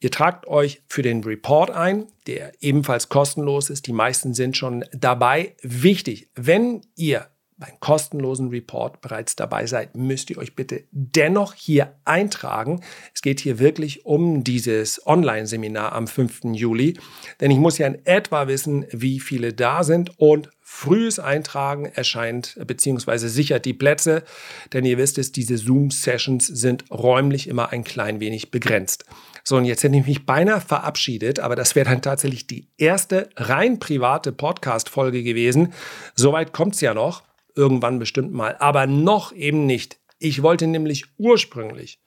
Ihr 0.00 0.10
tragt 0.10 0.46
euch 0.46 0.82
für 0.88 1.02
den 1.02 1.24
Report 1.24 1.70
ein, 1.70 2.06
der 2.26 2.52
ebenfalls 2.60 3.08
kostenlos 3.08 3.70
ist. 3.70 3.86
Die 3.86 3.92
meisten 3.92 4.34
sind 4.34 4.56
schon 4.56 4.84
dabei. 4.92 5.54
Wichtig, 5.62 6.28
wenn 6.34 6.82
ihr 6.96 7.28
beim 7.62 7.78
kostenlosen 7.78 8.48
Report 8.48 9.00
bereits 9.00 9.36
dabei 9.36 9.66
seid, 9.66 9.94
müsst 9.94 10.30
ihr 10.30 10.38
euch 10.38 10.56
bitte 10.56 10.82
dennoch 10.90 11.54
hier 11.54 11.94
eintragen. 12.04 12.82
Es 13.14 13.22
geht 13.22 13.38
hier 13.38 13.60
wirklich 13.60 14.04
um 14.04 14.42
dieses 14.42 15.06
Online-Seminar 15.06 15.92
am 15.92 16.08
5. 16.08 16.40
Juli, 16.54 16.98
denn 17.40 17.52
ich 17.52 17.58
muss 17.58 17.78
ja 17.78 17.86
in 17.86 18.04
etwa 18.04 18.48
wissen, 18.48 18.84
wie 18.90 19.20
viele 19.20 19.52
da 19.52 19.84
sind 19.84 20.18
und 20.18 20.50
frühes 20.60 21.20
Eintragen 21.20 21.84
erscheint 21.84 22.58
bzw. 22.66 23.28
sichert 23.28 23.64
die 23.64 23.74
Plätze, 23.74 24.24
denn 24.72 24.84
ihr 24.84 24.98
wisst 24.98 25.18
es, 25.18 25.30
diese 25.30 25.56
Zoom-Sessions 25.56 26.44
sind 26.48 26.90
räumlich 26.90 27.46
immer 27.46 27.70
ein 27.70 27.84
klein 27.84 28.18
wenig 28.18 28.50
begrenzt. 28.50 29.04
So, 29.44 29.56
und 29.56 29.66
jetzt 29.66 29.84
hätte 29.84 29.96
ich 29.96 30.06
mich 30.06 30.26
beinahe 30.26 30.60
verabschiedet, 30.60 31.38
aber 31.38 31.54
das 31.54 31.76
wäre 31.76 31.90
dann 31.90 32.02
tatsächlich 32.02 32.48
die 32.48 32.66
erste 32.76 33.28
rein 33.36 33.78
private 33.78 34.32
Podcast-Folge 34.32 35.22
gewesen. 35.22 35.72
Soweit 36.16 36.52
kommt 36.52 36.74
es 36.74 36.80
ja 36.80 36.94
noch 36.94 37.22
irgendwann 37.54 37.98
bestimmt 37.98 38.32
mal, 38.32 38.56
aber 38.58 38.86
noch 38.86 39.32
eben 39.32 39.66
nicht. 39.66 39.98
Ich 40.18 40.42
wollte 40.42 40.66
nämlich 40.66 41.06
ursprünglich, 41.18 42.00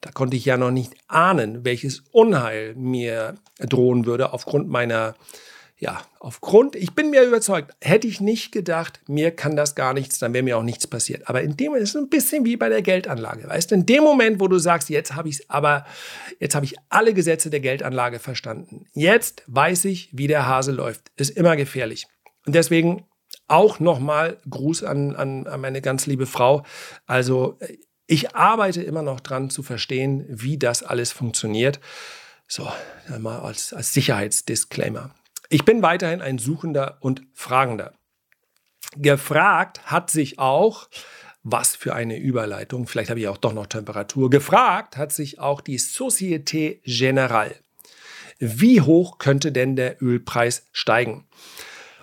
da 0.00 0.10
konnte 0.10 0.36
ich 0.36 0.44
ja 0.44 0.56
noch 0.56 0.70
nicht 0.70 0.94
ahnen, 1.08 1.64
welches 1.64 2.02
Unheil 2.10 2.74
mir 2.74 3.34
drohen 3.58 4.06
würde 4.06 4.32
aufgrund 4.32 4.68
meiner, 4.68 5.14
ja, 5.76 6.00
aufgrund, 6.18 6.74
ich 6.74 6.94
bin 6.94 7.10
mir 7.10 7.22
überzeugt, 7.22 7.74
hätte 7.82 8.06
ich 8.06 8.20
nicht 8.20 8.50
gedacht, 8.50 9.00
mir 9.08 9.30
kann 9.30 9.56
das 9.56 9.74
gar 9.74 9.92
nichts, 9.92 10.18
dann 10.18 10.32
wäre 10.32 10.42
mir 10.42 10.56
auch 10.56 10.62
nichts 10.62 10.86
passiert. 10.86 11.28
Aber 11.28 11.42
in 11.42 11.56
dem 11.56 11.74
ist 11.74 11.90
es 11.90 11.96
ein 11.96 12.08
bisschen 12.08 12.46
wie 12.46 12.56
bei 12.56 12.70
der 12.70 12.80
Geldanlage, 12.80 13.46
weißt 13.46 13.70
du, 13.70 13.74
in 13.74 13.84
dem 13.84 14.04
Moment, 14.04 14.40
wo 14.40 14.48
du 14.48 14.58
sagst, 14.58 14.88
jetzt 14.88 15.14
habe 15.14 15.28
ich 15.28 15.40
es, 15.40 15.50
aber 15.50 15.84
jetzt 16.38 16.54
habe 16.54 16.64
ich 16.64 16.76
alle 16.88 17.12
Gesetze 17.12 17.50
der 17.50 17.60
Geldanlage 17.60 18.18
verstanden. 18.18 18.86
Jetzt 18.94 19.42
weiß 19.48 19.84
ich, 19.84 20.08
wie 20.12 20.28
der 20.28 20.46
Hase 20.46 20.72
läuft. 20.72 21.12
Ist 21.16 21.36
immer 21.36 21.56
gefährlich. 21.56 22.06
Und 22.46 22.54
deswegen 22.54 23.04
auch 23.50 23.80
nochmal 23.80 24.38
Gruß 24.48 24.84
an, 24.84 25.16
an, 25.16 25.46
an 25.46 25.60
meine 25.60 25.82
ganz 25.82 26.06
liebe 26.06 26.26
Frau. 26.26 26.64
Also 27.06 27.58
ich 28.06 28.34
arbeite 28.34 28.82
immer 28.82 29.02
noch 29.02 29.20
dran 29.20 29.50
zu 29.50 29.62
verstehen, 29.62 30.24
wie 30.28 30.58
das 30.58 30.82
alles 30.82 31.12
funktioniert. 31.12 31.80
So, 32.48 32.70
mal 33.18 33.40
als, 33.40 33.72
als 33.72 33.92
Sicherheitsdisclaimer. 33.92 35.14
Ich 35.48 35.64
bin 35.64 35.82
weiterhin 35.82 36.20
ein 36.20 36.38
Suchender 36.38 36.98
und 37.00 37.22
Fragender. 37.34 37.94
Gefragt 38.96 39.90
hat 39.90 40.10
sich 40.10 40.38
auch, 40.38 40.88
was 41.42 41.76
für 41.76 41.94
eine 41.94 42.18
Überleitung, 42.18 42.86
vielleicht 42.86 43.10
habe 43.10 43.20
ich 43.20 43.28
auch 43.28 43.36
doch 43.36 43.52
noch 43.52 43.66
Temperatur, 43.66 44.30
gefragt 44.30 44.96
hat 44.96 45.12
sich 45.12 45.38
auch 45.38 45.60
die 45.60 45.78
Société 45.78 46.82
Générale. 46.84 47.54
Wie 48.38 48.80
hoch 48.80 49.18
könnte 49.18 49.52
denn 49.52 49.76
der 49.76 50.02
Ölpreis 50.02 50.66
steigen? 50.72 51.28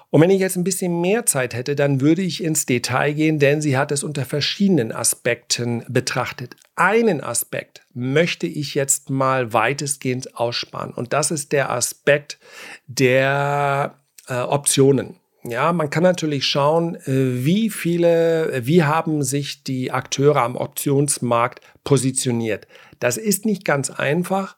Und 0.09 0.21
wenn 0.21 0.29
ich 0.29 0.39
jetzt 0.39 0.55
ein 0.55 0.63
bisschen 0.63 1.01
mehr 1.01 1.25
Zeit 1.25 1.53
hätte, 1.53 1.75
dann 1.75 1.99
würde 1.99 2.21
ich 2.21 2.41
ins 2.41 2.65
Detail 2.65 3.13
gehen, 3.13 3.39
denn 3.39 3.61
sie 3.61 3.77
hat 3.77 3.91
es 3.91 4.03
unter 4.03 4.23
verschiedenen 4.23 4.93
Aspekten 4.93 5.83
betrachtet. 5.89 6.55
Einen 6.75 7.21
Aspekt 7.21 7.85
möchte 7.93 8.47
ich 8.47 8.73
jetzt 8.73 9.09
mal 9.09 9.51
weitestgehend 9.51 10.37
aussparen 10.37 10.93
und 10.93 11.11
das 11.11 11.31
ist 11.31 11.51
der 11.51 11.71
Aspekt 11.71 12.39
der 12.87 13.95
äh, 14.27 14.35
Optionen. 14.35 15.17
Ja, 15.43 15.71
man 15.71 15.89
kann 15.89 16.03
natürlich 16.03 16.45
schauen, 16.45 16.95
äh, 16.95 17.45
wie 17.45 17.69
viele, 17.69 18.61
wie 18.63 18.83
haben 18.83 19.23
sich 19.23 19.63
die 19.63 19.91
Akteure 19.91 20.41
am 20.41 20.55
Optionsmarkt 20.55 21.61
positioniert. 21.83 22.67
Das 22.99 23.17
ist 23.17 23.45
nicht 23.45 23.65
ganz 23.65 23.89
einfach, 23.89 24.55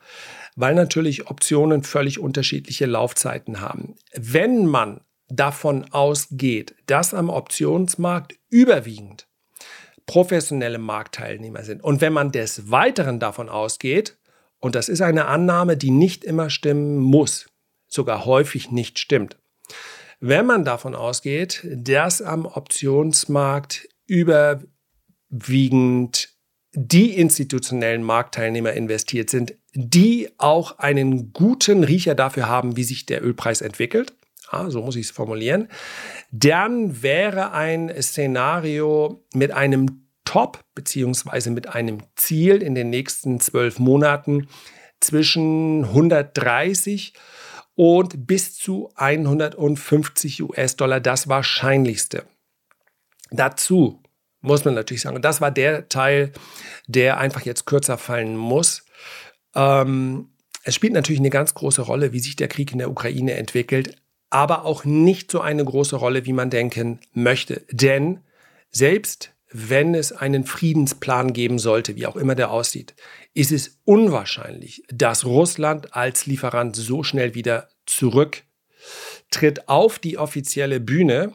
weil 0.56 0.76
natürlich 0.76 1.28
Optionen 1.28 1.84
völlig 1.84 2.20
unterschiedliche 2.20 2.86
Laufzeiten 2.86 3.62
haben. 3.62 3.96
Wenn 4.16 4.66
man 4.66 5.02
davon 5.30 5.86
ausgeht, 5.92 6.76
dass 6.88 7.14
am 7.14 7.30
Optionsmarkt 7.30 8.36
überwiegend 8.50 9.28
professionelle 10.06 10.80
Marktteilnehmer 10.80 11.64
sind. 11.64 11.84
Und 11.84 12.02
wenn 12.02 12.14
man 12.14 12.32
des 12.32 12.72
Weiteren 12.72 13.20
davon 13.20 13.48
ausgeht, 13.48 14.18
und 14.60 14.76
das 14.76 14.90
ist 14.90 15.02
eine 15.02 15.26
Annahme, 15.26 15.78
die 15.78 15.92
nicht 15.92 16.24
immer 16.24 16.50
stimmen 16.50 16.98
muss, 16.98 17.48
sogar 17.88 18.26
häufig 18.26 18.72
nicht 18.72 18.98
stimmt, 19.00 19.38
wenn 20.20 20.46
man 20.46 20.66
davon 20.66 20.96
ausgeht, 20.96 21.66
dass 21.72 22.22
am 22.22 22.46
Optionsmarkt 22.46 23.88
überwiegend 24.06 24.70
die 26.74 27.16
institutionellen 27.16 28.04
Marktteilnehmer 28.04 28.74
investiert 28.74 29.30
sind, 29.30 29.54
die 29.74 30.30
auch 30.38 30.80
einen 30.80 31.32
guten 31.34 31.84
Riecher 31.84 32.16
dafür 32.16 32.50
haben, 32.50 32.76
wie 32.76 32.84
sich 32.84 33.06
der 33.06 33.24
Ölpreis 33.24 33.62
entwickelt, 33.62 34.14
ja, 34.52 34.70
so 34.70 34.82
muss 34.82 34.96
ich 34.96 35.08
es 35.08 35.12
formulieren, 35.12 35.68
dann 36.32 37.02
wäre 37.02 37.52
ein 37.52 37.92
Szenario 38.02 39.26
mit 39.34 39.52
einem 39.52 40.10
Top 40.26 40.64
beziehungsweise 40.76 41.50
mit 41.50 41.68
einem 41.68 42.04
Ziel 42.16 42.62
in 42.62 42.76
den 42.76 42.90
nächsten 42.90 43.40
zwölf 43.40 43.80
Monaten 43.80 44.48
zwischen 45.00 45.86
130 45.86 47.14
und 47.76 48.28
bis 48.28 48.56
zu 48.56 48.92
150 48.96 50.44
US-Dollar 50.44 51.00
das 51.00 51.30
Wahrscheinlichste. 51.30 52.26
Dazu 53.32 54.04
muss 54.42 54.66
man 54.66 54.74
natürlich 54.74 55.02
sagen, 55.02 55.16
und 55.16 55.26
das 55.26 55.42
war 55.42 55.52
der 55.52 55.90
Teil, 55.90 56.32
der 56.88 57.18
einfach 57.18 57.42
jetzt 57.42 57.66
kürzer 57.66 57.98
fallen 57.98 58.36
muss. 58.38 58.86
Ähm, 59.56 60.30
es 60.64 60.76
spielt 60.76 60.94
natürlich 60.94 61.20
eine 61.20 61.30
ganz 61.30 61.54
große 61.54 61.82
Rolle, 61.82 62.14
wie 62.14 62.20
sich 62.20 62.36
der 62.36 62.48
Krieg 62.48 62.72
in 62.72 62.78
der 62.78 62.92
Ukraine 62.92 63.34
entwickelt 63.34 63.96
aber 64.30 64.66
auch 64.66 64.86
nicht 64.86 65.32
so 65.32 65.42
eine 65.42 65.64
große 65.66 65.96
Rolle, 65.96 66.26
wie 66.26 66.34
man 66.34 66.50
denken 66.50 67.00
möchte. 67.14 67.66
Denn 67.72 68.22
selbst 68.70 69.34
wenn 69.52 69.96
es 69.96 70.12
einen 70.12 70.46
Friedensplan 70.46 71.34
geben 71.34 71.58
sollte, 71.58 71.96
wie 71.96 72.06
auch 72.06 72.16
immer 72.16 72.36
der 72.36 72.52
aussieht, 72.52 72.96
ist 73.34 73.52
es 73.52 73.80
unwahrscheinlich, 73.84 74.84
dass 74.90 75.26
Russland 75.26 75.96
als 75.96 76.28
Lieferant 76.28 76.76
so 76.76 77.04
schnell 77.04 77.34
wieder 77.34 77.70
zurücktritt 77.88 79.68
auf 79.68 79.98
die 79.98 80.20
offizielle 80.20 80.80
Bühne. 80.80 81.34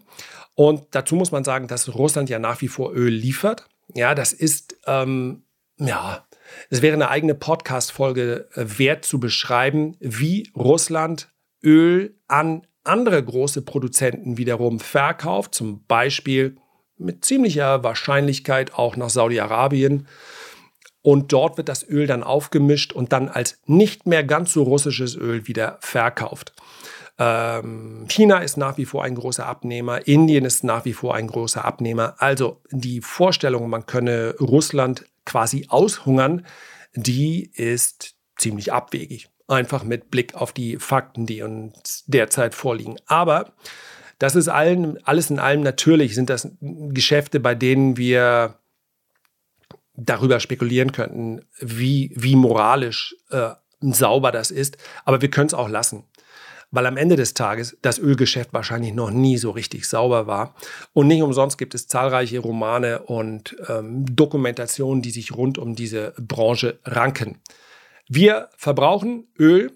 Und 0.55 0.87
dazu 0.93 1.17
muss 1.17 1.33
man 1.33 1.43
sagen, 1.43 1.67
dass 1.67 1.93
Russland 1.95 2.31
ja 2.31 2.39
nach 2.39 2.61
wie 2.61 2.69
vor 2.69 2.93
Öl 2.93 3.13
liefert. 3.13 3.67
Ja, 3.95 4.15
das 4.15 4.33
ist, 4.33 4.77
ähm, 4.87 5.43
ja, 5.79 6.25
es 6.71 6.83
wäre 6.83 6.95
eine 6.95 7.09
eigene 7.09 7.35
Podcast-Folge 7.35 8.49
äh, 8.55 8.79
wert 8.79 9.05
zu 9.05 9.19
beschreiben, 9.19 9.97
wie 9.99 10.51
Russland 10.55 11.33
Öl 11.63 12.17
an 12.29 12.65
andere 12.85 13.23
große 13.23 13.63
Produzenten 13.63 14.37
wiederum 14.37 14.81
verkauft, 14.81 15.55
zum 15.55 15.85
Beispiel 15.87 16.57
mit 16.97 17.25
ziemlicher 17.25 17.83
Wahrscheinlichkeit 17.83 18.75
auch 18.75 18.97
nach 18.97 19.11
Saudi-Arabien. 19.11 20.07
Und 21.03 21.33
dort 21.33 21.59
wird 21.59 21.69
das 21.69 21.87
Öl 21.87 22.07
dann 22.07 22.23
aufgemischt 22.23 22.93
und 22.93 23.13
dann 23.13 23.29
als 23.29 23.61
nicht 23.67 24.07
mehr 24.07 24.25
ganz 24.25 24.53
so 24.53 24.63
russisches 24.63 25.17
Öl 25.17 25.47
wieder 25.47 25.79
verkauft. 25.81 26.55
Ähm, 27.19 28.07
China 28.09 28.39
ist 28.39 28.57
nach 28.57 28.79
wie 28.79 28.87
vor 28.87 29.05
ein 29.05 29.15
großer 29.15 29.47
Abnehmer, 29.47 30.07
Indien 30.07 30.45
ist 30.45 30.65
nach 30.65 30.85
wie 30.85 30.95
vor 30.95 31.15
ein 31.15 31.27
großer 31.27 31.65
Abnehmer. 31.65 32.15
Also 32.19 32.63
die 32.71 33.01
Vorstellung, 33.01 33.69
man 33.69 33.87
könne 33.87 34.35
Russland 34.41 35.05
quasi 35.25 35.67
aushungern, 35.69 36.47
die 36.95 37.51
ist 37.55 38.17
ziemlich 38.37 38.73
abwegig 38.73 39.29
einfach 39.49 39.85
mit 39.85 40.11
Blick 40.11 40.35
auf 40.35 40.53
die 40.53 40.79
Fakten, 40.79 41.27
die 41.27 41.43
uns 41.43 42.05
derzeit 42.07 42.55
vorliegen. 42.55 42.97
Aber 43.07 43.53
das 44.19 44.37
ist 44.37 44.49
allen, 44.49 44.99
alles 45.05 45.31
in 45.31 45.39
allem 45.39 45.63
natürlich, 45.63 46.15
sind 46.15 46.31
das 46.31 46.49
Geschäfte, 46.61 47.41
bei 47.41 47.55
denen 47.55 47.97
wir 47.97 48.59
darüber 49.97 50.41
spekulieren 50.41 50.93
könnten, 50.93 51.43
wie, 51.59 52.13
wie 52.15 52.37
moralisch 52.37 53.17
äh, 53.31 53.51
sauber 53.81 54.33
das 54.33 54.51
ist. 54.51 54.77
Aber 55.05 55.21
wir 55.21 55.31
können 55.31 55.49
es 55.49 55.55
auch 55.55 55.69
lassen. 55.69 56.05
Weil 56.71 56.87
am 56.87 56.97
Ende 56.97 57.15
des 57.15 57.35
Tages 57.35 57.77
das 57.83 58.01
Ölgeschäft 58.01 58.53
wahrscheinlich 58.53 58.95
noch 58.95 59.11
nie 59.11 59.37
so 59.37 59.53
richtig 59.53 59.89
sauber 59.89 60.27
war. 60.27 60.57
Und 60.93 61.07
nicht 61.07 61.23
umsonst 61.23 61.57
gibt 61.57 61.75
es 61.75 61.87
zahlreiche 61.87 62.41
Romane 62.41 63.01
und 63.01 63.57
ähm, 63.69 64.05
Dokumentationen, 64.17 65.01
die 65.01 65.13
sich 65.13 65.37
rund 65.37 65.57
um 65.57 65.77
diese 65.77 66.15
Branche 66.19 66.81
ranken. 66.85 67.41
Wir 68.09 68.51
verbrauchen 68.57 69.29
Öl 69.39 69.73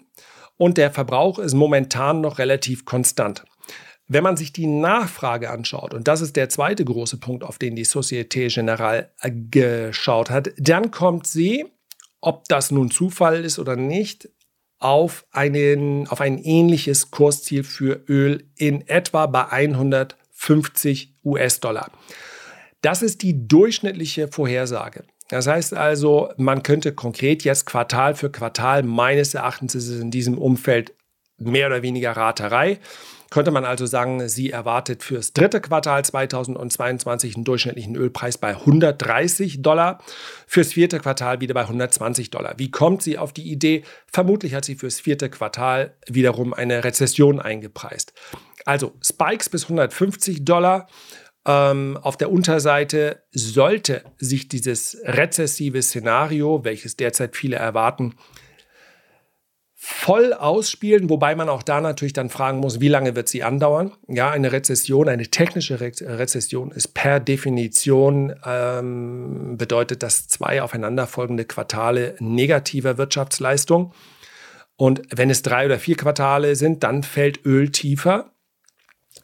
und 0.57 0.77
der 0.77 0.91
Verbrauch 0.91 1.39
ist 1.39 1.53
momentan 1.53 2.21
noch 2.21 2.37
relativ 2.37 2.85
konstant. 2.85 3.43
Wenn 4.07 4.23
man 4.23 4.37
sich 4.37 4.51
die 4.51 4.67
Nachfrage 4.67 5.51
anschaut, 5.51 5.93
und 5.93 6.07
das 6.07 6.21
ist 6.21 6.35
der 6.35 6.49
zweite 6.49 6.83
große 6.83 7.17
Punkt, 7.17 7.43
auf 7.43 7.59
den 7.59 7.75
die 7.75 7.85
Societe 7.85 8.47
Generale 8.47 9.11
geschaut 9.51 10.31
hat, 10.31 10.51
dann 10.57 10.89
kommt 10.89 11.27
sie, 11.27 11.65
ob 12.19 12.47
das 12.47 12.71
nun 12.71 12.89
Zufall 12.89 13.45
ist 13.45 13.59
oder 13.59 13.75
nicht, 13.75 14.29
auf, 14.79 15.25
einen, 15.31 16.07
auf 16.07 16.21
ein 16.21 16.37
ähnliches 16.37 17.11
Kursziel 17.11 17.63
für 17.63 18.03
Öl 18.07 18.49
in 18.55 18.87
etwa 18.87 19.25
bei 19.27 19.45
150 19.47 21.15
US-Dollar. 21.23 21.91
Das 22.81 23.01
ist 23.01 23.21
die 23.21 23.47
durchschnittliche 23.47 24.29
Vorhersage. 24.29 25.03
Das 25.29 25.47
heißt 25.47 25.75
also, 25.75 26.29
man 26.37 26.63
könnte 26.63 26.93
konkret 26.93 27.43
jetzt 27.43 27.65
Quartal 27.65 28.15
für 28.15 28.31
Quartal, 28.31 28.83
meines 28.83 29.33
Erachtens 29.33 29.75
ist 29.75 29.87
es 29.87 30.01
in 30.01 30.11
diesem 30.11 30.37
Umfeld 30.37 30.93
mehr 31.37 31.67
oder 31.67 31.81
weniger 31.81 32.11
Raterei. 32.11 32.79
könnte 33.29 33.51
man 33.51 33.63
also 33.63 33.85
sagen, 33.85 34.27
sie 34.27 34.49
erwartet 34.49 35.03
fürs 35.03 35.33
dritte 35.33 35.61
Quartal 35.61 36.03
2022 36.03 37.35
einen 37.35 37.45
durchschnittlichen 37.45 37.95
Ölpreis 37.95 38.39
bei 38.39 38.55
130 38.55 39.61
Dollar, 39.61 39.99
fürs 40.47 40.73
vierte 40.73 40.99
Quartal 40.99 41.39
wieder 41.39 41.53
bei 41.53 41.61
120 41.61 42.31
Dollar. 42.31 42.55
Wie 42.57 42.71
kommt 42.71 43.03
sie 43.03 43.19
auf 43.19 43.31
die 43.31 43.51
Idee? 43.51 43.83
Vermutlich 44.11 44.55
hat 44.55 44.65
sie 44.65 44.73
fürs 44.73 44.99
vierte 44.99 45.29
Quartal 45.29 45.95
wiederum 46.07 46.55
eine 46.55 46.83
Rezession 46.83 47.39
eingepreist. 47.39 48.13
Also 48.65 48.93
Spikes 49.03 49.49
bis 49.49 49.63
150 49.65 50.43
Dollar. 50.43 50.87
Ähm, 51.45 51.97
auf 52.01 52.17
der 52.17 52.31
Unterseite 52.31 53.23
sollte 53.31 54.03
sich 54.17 54.49
dieses 54.49 54.97
rezessive 55.03 55.81
Szenario, 55.81 56.63
welches 56.63 56.97
derzeit 56.97 57.35
viele 57.35 57.55
erwarten, 57.55 58.15
voll 59.81 60.33
ausspielen, 60.33 61.09
wobei 61.09 61.35
man 61.35 61.47
auch 61.47 61.63
da 61.63 61.79
natürlich 61.79 62.11
dann 62.11 62.29
fragen 62.29 62.59
muss, 62.59 62.81
wie 62.81 62.89
lange 62.89 63.15
wird 63.15 63.29
sie 63.29 63.43
andauern? 63.43 63.93
Ja, 64.09 64.29
eine 64.29 64.51
Rezession, 64.51 65.07
eine 65.07 65.27
technische 65.27 65.79
Re 65.79 65.93
Rezession 66.01 66.71
ist 66.71 66.89
per 66.89 67.21
Definition 67.21 68.35
ähm, 68.45 69.55
bedeutet 69.57 70.03
das 70.03 70.27
zwei 70.27 70.61
aufeinanderfolgende 70.61 71.45
Quartale 71.45 72.15
negativer 72.19 72.97
Wirtschaftsleistung. 72.97 73.93
Und 74.75 75.01
wenn 75.15 75.29
es 75.29 75.43
drei 75.43 75.65
oder 75.65 75.79
vier 75.79 75.95
Quartale 75.95 76.57
sind, 76.57 76.83
dann 76.83 77.01
fällt 77.03 77.45
Öl 77.45 77.71
tiefer 77.71 78.33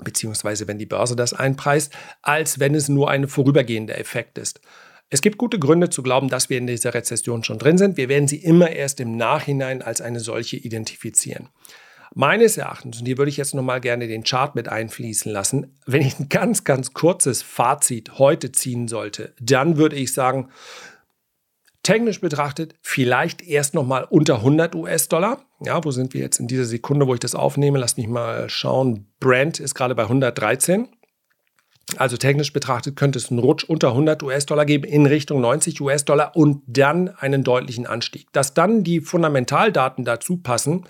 beziehungsweise 0.03 0.67
wenn 0.67 0.77
die 0.77 0.85
Börse 0.85 1.15
das 1.15 1.33
einpreist, 1.33 1.93
als 2.21 2.59
wenn 2.59 2.75
es 2.75 2.89
nur 2.89 3.09
ein 3.09 3.27
vorübergehender 3.27 3.97
Effekt 3.97 4.37
ist. 4.37 4.61
Es 5.09 5.21
gibt 5.21 5.37
gute 5.37 5.59
Gründe 5.59 5.89
zu 5.89 6.01
glauben, 6.01 6.29
dass 6.29 6.49
wir 6.49 6.57
in 6.57 6.67
dieser 6.67 6.93
Rezession 6.93 7.43
schon 7.43 7.59
drin 7.59 7.77
sind. 7.77 7.97
Wir 7.97 8.09
werden 8.09 8.27
sie 8.27 8.37
immer 8.43 8.71
erst 8.71 8.99
im 8.99 9.15
Nachhinein 9.15 9.81
als 9.81 10.01
eine 10.01 10.19
solche 10.19 10.57
identifizieren. 10.57 11.49
Meines 12.13 12.57
Erachtens, 12.57 12.99
und 12.99 13.05
hier 13.05 13.17
würde 13.17 13.29
ich 13.29 13.37
jetzt 13.37 13.53
nochmal 13.53 13.81
gerne 13.81 14.07
den 14.07 14.23
Chart 14.23 14.55
mit 14.55 14.69
einfließen 14.69 15.31
lassen, 15.31 15.77
wenn 15.85 16.01
ich 16.01 16.19
ein 16.19 16.29
ganz, 16.29 16.63
ganz 16.63 16.93
kurzes 16.93 17.41
Fazit 17.41 18.17
heute 18.19 18.51
ziehen 18.51 18.87
sollte, 18.87 19.33
dann 19.39 19.77
würde 19.77 19.95
ich 19.95 20.13
sagen, 20.13 20.49
technisch 21.83 22.21
betrachtet 22.21 22.75
vielleicht 22.81 23.41
erst 23.41 23.73
nochmal 23.73 24.05
unter 24.09 24.35
100 24.37 24.75
US-Dollar. 24.75 25.45
Ja, 25.65 25.83
wo 25.83 25.91
sind 25.91 26.13
wir 26.13 26.21
jetzt 26.21 26.39
in 26.39 26.47
dieser 26.47 26.65
Sekunde, 26.65 27.07
wo 27.07 27.13
ich 27.13 27.19
das 27.19 27.35
aufnehme? 27.35 27.79
Lass 27.79 27.97
mich 27.97 28.07
mal 28.07 28.49
schauen. 28.49 29.07
Brent 29.19 29.59
ist 29.59 29.73
gerade 29.73 29.95
bei 29.95 30.03
113. 30.03 30.87
Also 31.97 32.17
technisch 32.17 32.51
betrachtet 32.51 32.95
könnte 32.95 33.19
es 33.19 33.29
einen 33.29 33.39
Rutsch 33.39 33.63
unter 33.63 33.89
100 33.89 34.21
US-Dollar 34.23 34.65
geben 34.65 34.85
in 34.85 35.05
Richtung 35.05 35.41
90 35.41 35.81
US-Dollar 35.81 36.35
und 36.35 36.63
dann 36.67 37.09
einen 37.09 37.43
deutlichen 37.43 37.85
Anstieg. 37.85 38.31
Dass 38.31 38.53
dann 38.53 38.83
die 38.83 39.01
Fundamentaldaten 39.01 40.03
dazu 40.03 40.37
passen, 40.37 40.85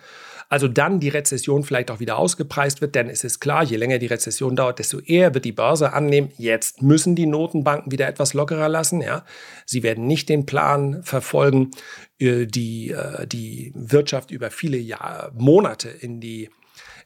also 0.49 0.67
dann 0.67 0.99
die 0.99 1.09
Rezession 1.09 1.63
vielleicht 1.63 1.91
auch 1.91 1.99
wieder 1.99 2.17
ausgepreist 2.17 2.81
wird, 2.81 2.95
denn 2.95 3.09
es 3.09 3.23
ist 3.23 3.39
klar, 3.39 3.63
je 3.63 3.77
länger 3.77 3.99
die 3.99 4.07
Rezession 4.07 4.55
dauert, 4.55 4.79
desto 4.79 4.99
eher 4.99 5.33
wird 5.33 5.45
die 5.45 5.51
Börse 5.51 5.93
annehmen, 5.93 6.31
jetzt 6.37 6.81
müssen 6.81 7.15
die 7.15 7.25
Notenbanken 7.25 7.91
wieder 7.91 8.07
etwas 8.07 8.33
lockerer 8.33 8.69
lassen. 8.69 9.01
Ja? 9.01 9.25
Sie 9.65 9.83
werden 9.83 10.07
nicht 10.07 10.29
den 10.29 10.45
Plan 10.45 11.03
verfolgen, 11.03 11.71
äh, 12.19 12.45
die, 12.45 12.91
äh, 12.91 13.27
die 13.27 13.71
Wirtschaft 13.75 14.31
über 14.31 14.51
viele 14.51 14.77
Jahr, 14.77 15.31
Monate 15.35 15.89
in 15.89 16.21
die 16.21 16.49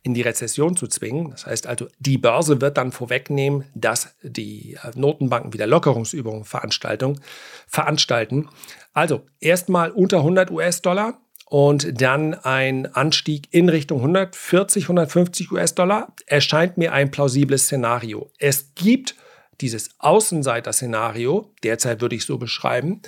in 0.01 0.13
die 0.13 0.21
Rezession 0.21 0.77
zu 0.77 0.87
zwingen. 0.87 1.31
Das 1.31 1.45
heißt 1.45 1.67
also, 1.67 1.87
die 1.99 2.17
Börse 2.17 2.61
wird 2.61 2.77
dann 2.77 2.91
vorwegnehmen, 2.91 3.65
dass 3.75 4.15
die 4.23 4.77
äh, 4.81 4.91
Notenbanken 4.95 5.53
wieder 5.53 5.67
Lockerungsübungen 5.67 6.45
veranstalten. 6.45 7.19
Also 8.93 9.25
erstmal 9.39 9.91
unter 9.91 10.19
100 10.19 10.51
US-Dollar 10.51 11.19
und 11.49 11.99
dann 12.01 12.35
ein 12.35 12.85
Anstieg 12.93 13.47
in 13.51 13.69
Richtung 13.69 13.99
140, 13.99 14.83
150 14.83 15.51
US-Dollar 15.51 16.13
erscheint 16.27 16.77
mir 16.77 16.93
ein 16.93 17.09
plausibles 17.09 17.63
Szenario. 17.63 18.31
Es 18.37 18.75
gibt 18.75 19.15
dieses 19.59 19.89
Außenseiter-Szenario, 19.97 21.51
derzeit 21.63 22.01
würde 22.01 22.15
ich 22.15 22.25
so 22.25 22.37
beschreiben, 22.37 23.01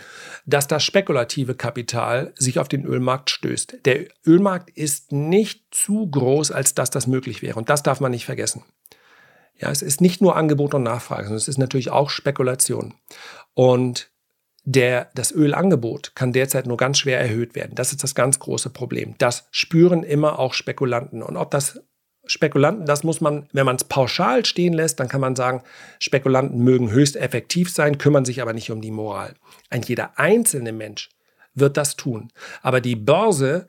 dass 0.46 0.68
das 0.68 0.84
spekulative 0.84 1.56
Kapital 1.56 2.34
sich 2.36 2.60
auf 2.60 2.68
den 2.68 2.84
Ölmarkt 2.84 3.30
stößt. 3.30 3.86
Der 3.86 4.08
Ölmarkt 4.25 4.72
ist 4.72 5.12
nicht 5.12 5.64
zu 5.72 6.10
groß, 6.10 6.51
als 6.51 6.74
dass 6.74 6.90
das 6.90 7.08
möglich 7.08 7.42
wäre. 7.42 7.58
Und 7.58 7.70
das 7.70 7.84
darf 7.84 8.01
man 8.01 8.12
nicht 8.12 8.25
vergessen. 8.25 8.64
Ja, 9.58 9.70
es 9.70 9.84
ist 9.84 10.01
nicht 10.01 10.22
nur 10.22 10.36
Angebot 10.36 10.74
und 10.74 10.84
Nachfrage, 10.84 11.24
sondern 11.24 11.38
es 11.38 11.48
ist 11.48 11.60
natürlich 11.60 11.92
auch 11.92 12.10
Spekulation. 12.10 12.96
Und 13.54 14.10
der, 14.64 15.10
das 15.16 15.32
Ölangebot 15.32 16.14
kann 16.16 16.34
derzeit 16.34 16.68
nur 16.68 16.78
ganz 16.78 17.00
schwer 17.00 17.20
erhöht 17.20 17.56
werden. 17.56 17.76
Das 17.76 17.92
ist 17.92 18.04
das 18.04 18.16
ganz 18.16 18.40
große 18.40 18.70
Problem. 18.70 19.16
Das 19.18 19.48
spüren 19.52 20.04
immer 20.04 20.40
auch 20.40 20.54
Spekulanten. 20.54 21.24
Und 21.24 21.38
ob 21.38 21.52
das 21.52 21.82
Spekulanten, 22.26 22.86
das 22.86 23.04
muss 23.04 23.22
man, 23.22 23.48
wenn 23.52 23.66
man 23.66 23.76
es 23.76 23.84
pauschal 23.84 24.46
stehen 24.46 24.74
lässt, 24.74 25.00
dann 25.00 25.08
kann 25.08 25.22
man 25.22 25.36
sagen, 25.36 25.64
Spekulanten 26.00 26.60
mögen 26.64 26.92
höchst 26.92 27.16
effektiv 27.16 27.72
sein, 27.72 27.98
kümmern 27.98 28.26
sich 28.26 28.42
aber 28.42 28.54
nicht 28.54 28.70
um 28.72 28.82
die 28.82 28.92
Moral. 28.92 29.34
Ein 29.70 29.82
jeder 29.82 30.20
einzelne 30.20 30.72
Mensch 30.72 31.10
wird 31.56 31.76
das 31.78 31.96
tun. 31.96 32.32
Aber 32.62 32.80
die 32.80 32.96
Börse 32.96 33.68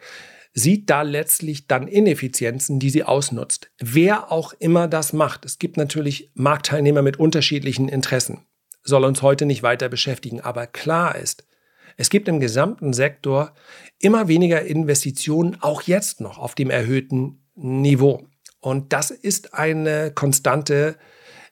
sieht 0.52 0.90
da 0.90 1.00
letztlich 1.00 1.66
dann 1.66 1.88
Ineffizienzen, 1.88 2.78
die 2.78 2.90
sie 2.90 3.04
ausnutzt. 3.04 3.70
Wer 3.80 4.30
auch 4.30 4.52
immer 4.58 4.86
das 4.86 5.14
macht. 5.14 5.46
Es 5.46 5.58
gibt 5.58 5.78
natürlich 5.78 6.30
Marktteilnehmer 6.34 7.00
mit 7.00 7.18
unterschiedlichen 7.18 7.88
Interessen 7.88 8.46
soll 8.84 9.04
uns 9.04 9.22
heute 9.22 9.46
nicht 9.46 9.62
weiter 9.62 9.88
beschäftigen. 9.88 10.40
Aber 10.40 10.66
klar 10.66 11.16
ist, 11.16 11.46
es 11.96 12.10
gibt 12.10 12.28
im 12.28 12.40
gesamten 12.40 12.92
Sektor 12.92 13.52
immer 13.98 14.28
weniger 14.28 14.62
Investitionen, 14.62 15.58
auch 15.60 15.82
jetzt 15.82 16.20
noch 16.20 16.38
auf 16.38 16.54
dem 16.54 16.70
erhöhten 16.70 17.44
Niveau. 17.54 18.26
Und 18.60 18.92
das 18.92 19.10
ist 19.10 19.54
eine 19.54 20.12
Konstante, 20.12 20.96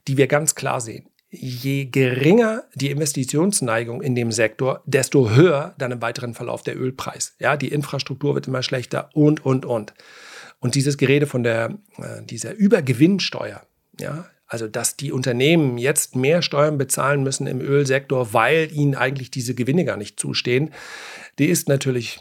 die 0.09 0.17
wir 0.17 0.27
ganz 0.27 0.55
klar 0.55 0.81
sehen. 0.81 1.09
Je 1.31 1.85
geringer 1.85 2.65
die 2.75 2.91
Investitionsneigung 2.91 4.03
in 4.03 4.15
dem 4.15 4.33
Sektor, 4.33 4.83
desto 4.87 5.31
höher 5.31 5.75
dann 5.79 5.93
im 5.93 6.03
weiteren 6.03 6.35
Verlauf 6.35 6.63
der 6.63 6.77
Ölpreis. 6.77 7.35
Ja, 7.39 7.57
die 7.57 7.69
Infrastruktur 7.69 8.35
wird 8.35 8.49
immer 8.49 8.63
schlechter 8.63 9.11
und, 9.13 9.45
und, 9.45 9.65
und. 9.65 9.95
Und 10.59 10.75
dieses 10.75 10.99
Gerede 10.99 11.27
von 11.27 11.43
der, 11.43 11.79
äh, 11.99 12.23
dieser 12.25 12.55
Übergewinnsteuer, 12.55 13.63
ja, 14.01 14.27
also, 14.51 14.67
dass 14.67 14.97
die 14.97 15.13
Unternehmen 15.13 15.79
jetzt 15.79 16.17
mehr 16.17 16.43
Steuern 16.43 16.77
bezahlen 16.77 17.23
müssen 17.23 17.47
im 17.47 17.61
Ölsektor, 17.61 18.33
weil 18.33 18.69
ihnen 18.73 18.97
eigentlich 18.97 19.31
diese 19.31 19.55
Gewinne 19.55 19.85
gar 19.85 19.97
nicht 19.97 20.19
zustehen, 20.19 20.73
die 21.39 21.47
ist 21.47 21.69
natürlich 21.69 22.19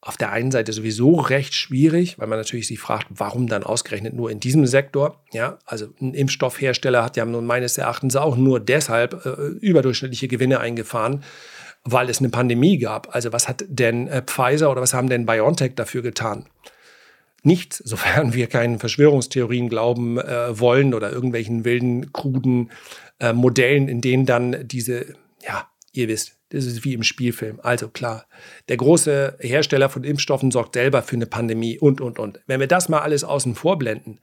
auf 0.00 0.16
der 0.16 0.32
einen 0.32 0.50
Seite 0.50 0.72
sowieso 0.72 1.20
recht 1.20 1.54
schwierig, 1.54 2.18
weil 2.18 2.26
man 2.26 2.38
natürlich 2.38 2.66
sich 2.66 2.80
fragt, 2.80 3.06
warum 3.10 3.46
dann 3.46 3.62
ausgerechnet 3.62 4.12
nur 4.12 4.28
in 4.28 4.40
diesem 4.40 4.66
Sektor? 4.66 5.22
Ja, 5.32 5.60
also 5.66 5.86
ein 6.00 6.14
Impfstoffhersteller 6.14 7.04
hat 7.04 7.16
ja 7.16 7.24
nun 7.24 7.46
meines 7.46 7.78
Erachtens 7.78 8.16
auch 8.16 8.36
nur 8.36 8.58
deshalb 8.58 9.24
äh, 9.24 9.28
überdurchschnittliche 9.60 10.26
Gewinne 10.26 10.58
eingefahren, 10.58 11.22
weil 11.84 12.10
es 12.10 12.18
eine 12.18 12.30
Pandemie 12.30 12.78
gab. 12.78 13.14
Also 13.14 13.32
was 13.32 13.48
hat 13.48 13.64
denn 13.68 14.08
äh, 14.08 14.22
Pfizer 14.22 14.72
oder 14.72 14.80
was 14.80 14.94
haben 14.94 15.08
denn 15.08 15.26
BioNTech 15.26 15.76
dafür 15.76 16.02
getan? 16.02 16.48
Nichts, 17.42 17.78
sofern 17.84 18.32
wir 18.32 18.46
keinen 18.46 18.78
Verschwörungstheorien 18.78 19.68
glauben 19.68 20.18
äh, 20.18 20.58
wollen 20.58 20.94
oder 20.94 21.12
irgendwelchen 21.12 21.64
wilden, 21.64 22.12
kruden 22.12 22.70
äh, 23.20 23.32
Modellen, 23.32 23.88
in 23.88 24.00
denen 24.00 24.26
dann 24.26 24.66
diese, 24.66 25.14
ja, 25.42 25.68
ihr 25.92 26.08
wisst, 26.08 26.38
das 26.50 26.64
ist 26.64 26.84
wie 26.84 26.94
im 26.94 27.02
Spielfilm. 27.02 27.60
Also 27.62 27.88
klar, 27.88 28.26
der 28.68 28.78
große 28.78 29.36
Hersteller 29.40 29.90
von 29.90 30.04
Impfstoffen 30.04 30.50
sorgt 30.50 30.74
selber 30.74 31.02
für 31.02 31.16
eine 31.16 31.26
Pandemie 31.26 31.78
und, 31.78 32.00
und, 32.00 32.18
und. 32.18 32.40
Wenn 32.46 32.60
wir 32.60 32.66
das 32.66 32.88
mal 32.88 33.00
alles 33.00 33.22
außen 33.22 33.54
vor 33.54 33.78
blenden, 33.78 34.18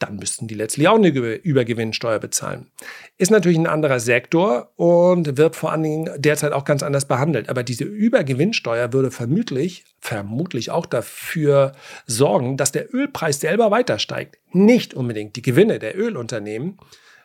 dann 0.00 0.16
müssten 0.16 0.48
die 0.48 0.54
letztlich 0.54 0.88
auch 0.88 0.96
eine 0.96 1.08
Übergewinnsteuer 1.08 2.18
bezahlen. 2.18 2.72
Ist 3.18 3.30
natürlich 3.30 3.58
ein 3.58 3.66
anderer 3.66 4.00
Sektor 4.00 4.72
und 4.76 5.36
wird 5.36 5.56
vor 5.56 5.72
allen 5.72 5.82
Dingen 5.82 6.10
derzeit 6.16 6.52
auch 6.52 6.64
ganz 6.64 6.82
anders 6.82 7.06
behandelt. 7.06 7.50
Aber 7.50 7.62
diese 7.62 7.84
Übergewinnsteuer 7.84 8.92
würde 8.94 9.10
vermutlich, 9.10 9.84
vermutlich 10.00 10.70
auch 10.70 10.86
dafür 10.86 11.72
sorgen, 12.06 12.56
dass 12.56 12.72
der 12.72 12.92
Ölpreis 12.94 13.40
selber 13.40 13.70
weiter 13.70 13.98
steigt. 13.98 14.38
Nicht 14.52 14.94
unbedingt 14.94 15.36
die 15.36 15.42
Gewinne 15.42 15.78
der 15.78 15.96
Ölunternehmen, 15.96 16.78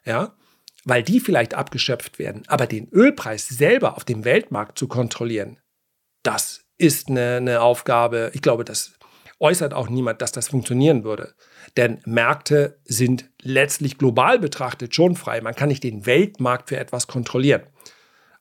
ja, 0.04 0.36
weil 0.84 1.02
die 1.02 1.22
vielleicht 1.22 1.54
abgeschöpft 1.54 2.20
werden. 2.20 2.44
Aber 2.48 2.68
den 2.68 2.90
Ölpreis 2.90 3.48
selber 3.48 3.96
auf 3.96 4.04
dem 4.04 4.26
Weltmarkt 4.26 4.78
zu 4.78 4.90
kontrollieren, 4.90 5.60
das 6.24 6.66
ist 6.78 7.10
eine, 7.10 7.38
eine 7.38 7.62
Aufgabe. 7.62 8.32
Ich 8.34 8.42
glaube, 8.42 8.66
das 8.66 8.94
äußert 9.40 9.74
auch 9.74 9.90
niemand, 9.90 10.22
dass 10.22 10.34
das 10.34 10.50
funktionieren 10.50 11.06
würde. 11.06 11.36
Denn 11.78 12.00
Märkte 12.06 12.78
sind 12.86 13.30
letztlich 13.42 13.98
global 13.98 14.40
betrachtet 14.40 14.96
schon 14.96 15.16
frei. 15.16 15.42
Man 15.42 15.56
kann 15.56 15.70
nicht 15.70 15.84
den 15.84 16.06
Weltmarkt 16.06 16.70
für 16.70 16.78
etwas 16.78 17.08
kontrollieren. 17.08 17.64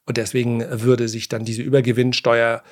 Und 0.06 0.16
deswegen 0.18 0.64
würde 0.82 1.08
sich 1.08 1.28
dann 1.28 1.44
diese 1.44 1.62
Übergewinnsteuer 1.62 2.62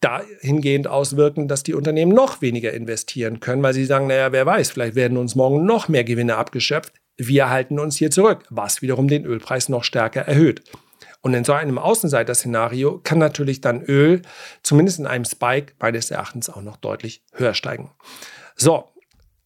dahingehend 0.00 0.86
auswirken, 0.86 1.48
dass 1.48 1.62
die 1.62 1.74
Unternehmen 1.74 2.12
noch 2.12 2.42
weniger 2.42 2.72
investieren 2.72 3.40
können, 3.40 3.62
weil 3.62 3.72
sie 3.72 3.86
sagen, 3.86 4.06
naja, 4.06 4.32
wer 4.32 4.44
weiß, 4.44 4.70
vielleicht 4.70 4.94
werden 4.94 5.16
uns 5.16 5.34
morgen 5.34 5.64
noch 5.64 5.88
mehr 5.88 6.04
Gewinne 6.04 6.36
abgeschöpft. 6.36 6.92
Wir 7.16 7.48
halten 7.48 7.78
uns 7.78 7.96
hier 7.96 8.10
zurück, 8.10 8.44
was 8.50 8.82
wiederum 8.82 9.08
den 9.08 9.24
Ölpreis 9.24 9.68
noch 9.68 9.84
stärker 9.84 10.22
erhöht. 10.22 10.62
Und 11.22 11.32
in 11.32 11.44
so 11.44 11.54
einem 11.54 11.78
Außenseiter-Szenario 11.78 13.00
kann 13.02 13.18
natürlich 13.18 13.62
dann 13.62 13.82
Öl, 13.82 14.20
zumindest 14.62 14.98
in 14.98 15.06
einem 15.06 15.24
Spike, 15.24 15.72
meines 15.78 16.10
Erachtens 16.10 16.50
auch 16.50 16.60
noch 16.60 16.76
deutlich 16.76 17.22
höher 17.32 17.54
steigen. 17.54 17.90
So, 18.56 18.90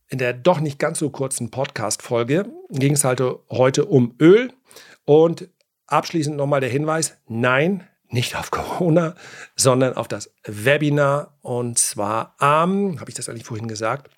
in 0.09 0.18
der 0.18 0.33
doch 0.33 0.61
nicht 0.61 0.79
ganz 0.79 0.99
so 0.99 1.11
kurzen 1.11 1.51
Podcast-Folge 1.51 2.51
ging 2.71 2.94
es 2.94 3.05
halt 3.05 3.23
heute 3.51 3.85
um 3.85 4.14
Öl. 4.21 4.53
Und 5.05 5.49
abschließend 5.87 6.37
nochmal 6.37 6.61
der 6.61 6.71
Hinweis: 6.71 7.16
Nein, 7.27 7.87
nicht 8.09 8.37
auf 8.37 8.51
Corona, 8.51 9.14
sondern 9.57 9.94
auf 9.94 10.09
das 10.09 10.31
Webinar. 10.44 11.38
Und 11.42 11.79
zwar 11.79 12.35
am, 12.38 13.01
habe 13.01 13.11
ich 13.11 13.16
das 13.16 13.29
eigentlich 13.29 13.44
vorhin 13.44 13.68
gesagt? 13.68 14.11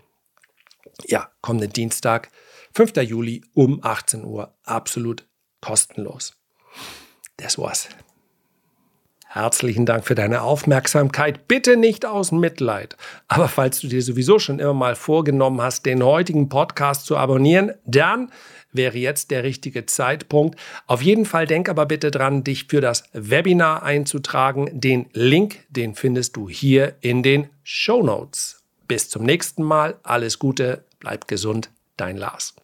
Ja, 1.07 1.31
kommenden 1.41 1.73
Dienstag, 1.73 2.31
5. 2.75 2.97
Juli 2.99 3.45
um 3.55 3.83
18 3.83 4.25
Uhr, 4.25 4.55
absolut 4.65 5.27
kostenlos. 5.61 6.35
Das 7.37 7.59
war's. 7.59 7.89
Herzlichen 9.33 9.87
Dank 9.87 10.05
für 10.05 10.17
deine 10.17 10.43
Aufmerksamkeit. 10.43 11.47
Bitte 11.47 11.77
nicht 11.77 12.05
aus 12.05 12.33
Mitleid. 12.33 12.97
Aber 13.29 13.47
falls 13.47 13.79
du 13.79 13.87
dir 13.87 14.03
sowieso 14.03 14.41
schon 14.41 14.59
immer 14.59 14.75
mal 14.75 14.97
vorgenommen 14.97 15.63
hast, 15.63 15.87
den 15.87 16.03
heutigen 16.03 16.49
Podcast 16.49 17.07
zu 17.07 17.17
abonnieren, 17.17 17.71
dann 17.85 18.33
wäre 18.73 18.99
jetzt 18.99 19.31
der 19.31 19.45
richtige 19.45 19.87
Zeitpunkt. 19.87 20.59
Auf 20.89 21.01
jeden 21.01 21.27
Fall 21.27 21.47
denk 21.47 21.69
aber 21.69 21.87
bitte 21.87 22.11
dran, 22.11 22.43
dich 22.43 22.67
für 22.67 22.81
das 22.81 23.05
Webinar 23.13 23.85
einzutragen. 23.85 24.69
Den 24.73 25.07
Link, 25.13 25.59
den 25.69 25.95
findest 25.95 26.35
du 26.35 26.49
hier 26.49 26.97
in 27.01 27.23
den 27.23 27.51
Show 27.63 28.03
Notes. 28.03 28.65
Bis 28.89 29.11
zum 29.11 29.23
nächsten 29.23 29.63
Mal. 29.63 29.95
Alles 30.03 30.41
Gute, 30.41 30.83
bleib 30.99 31.29
gesund, 31.29 31.71
dein 31.97 32.17
Lars. 32.17 32.57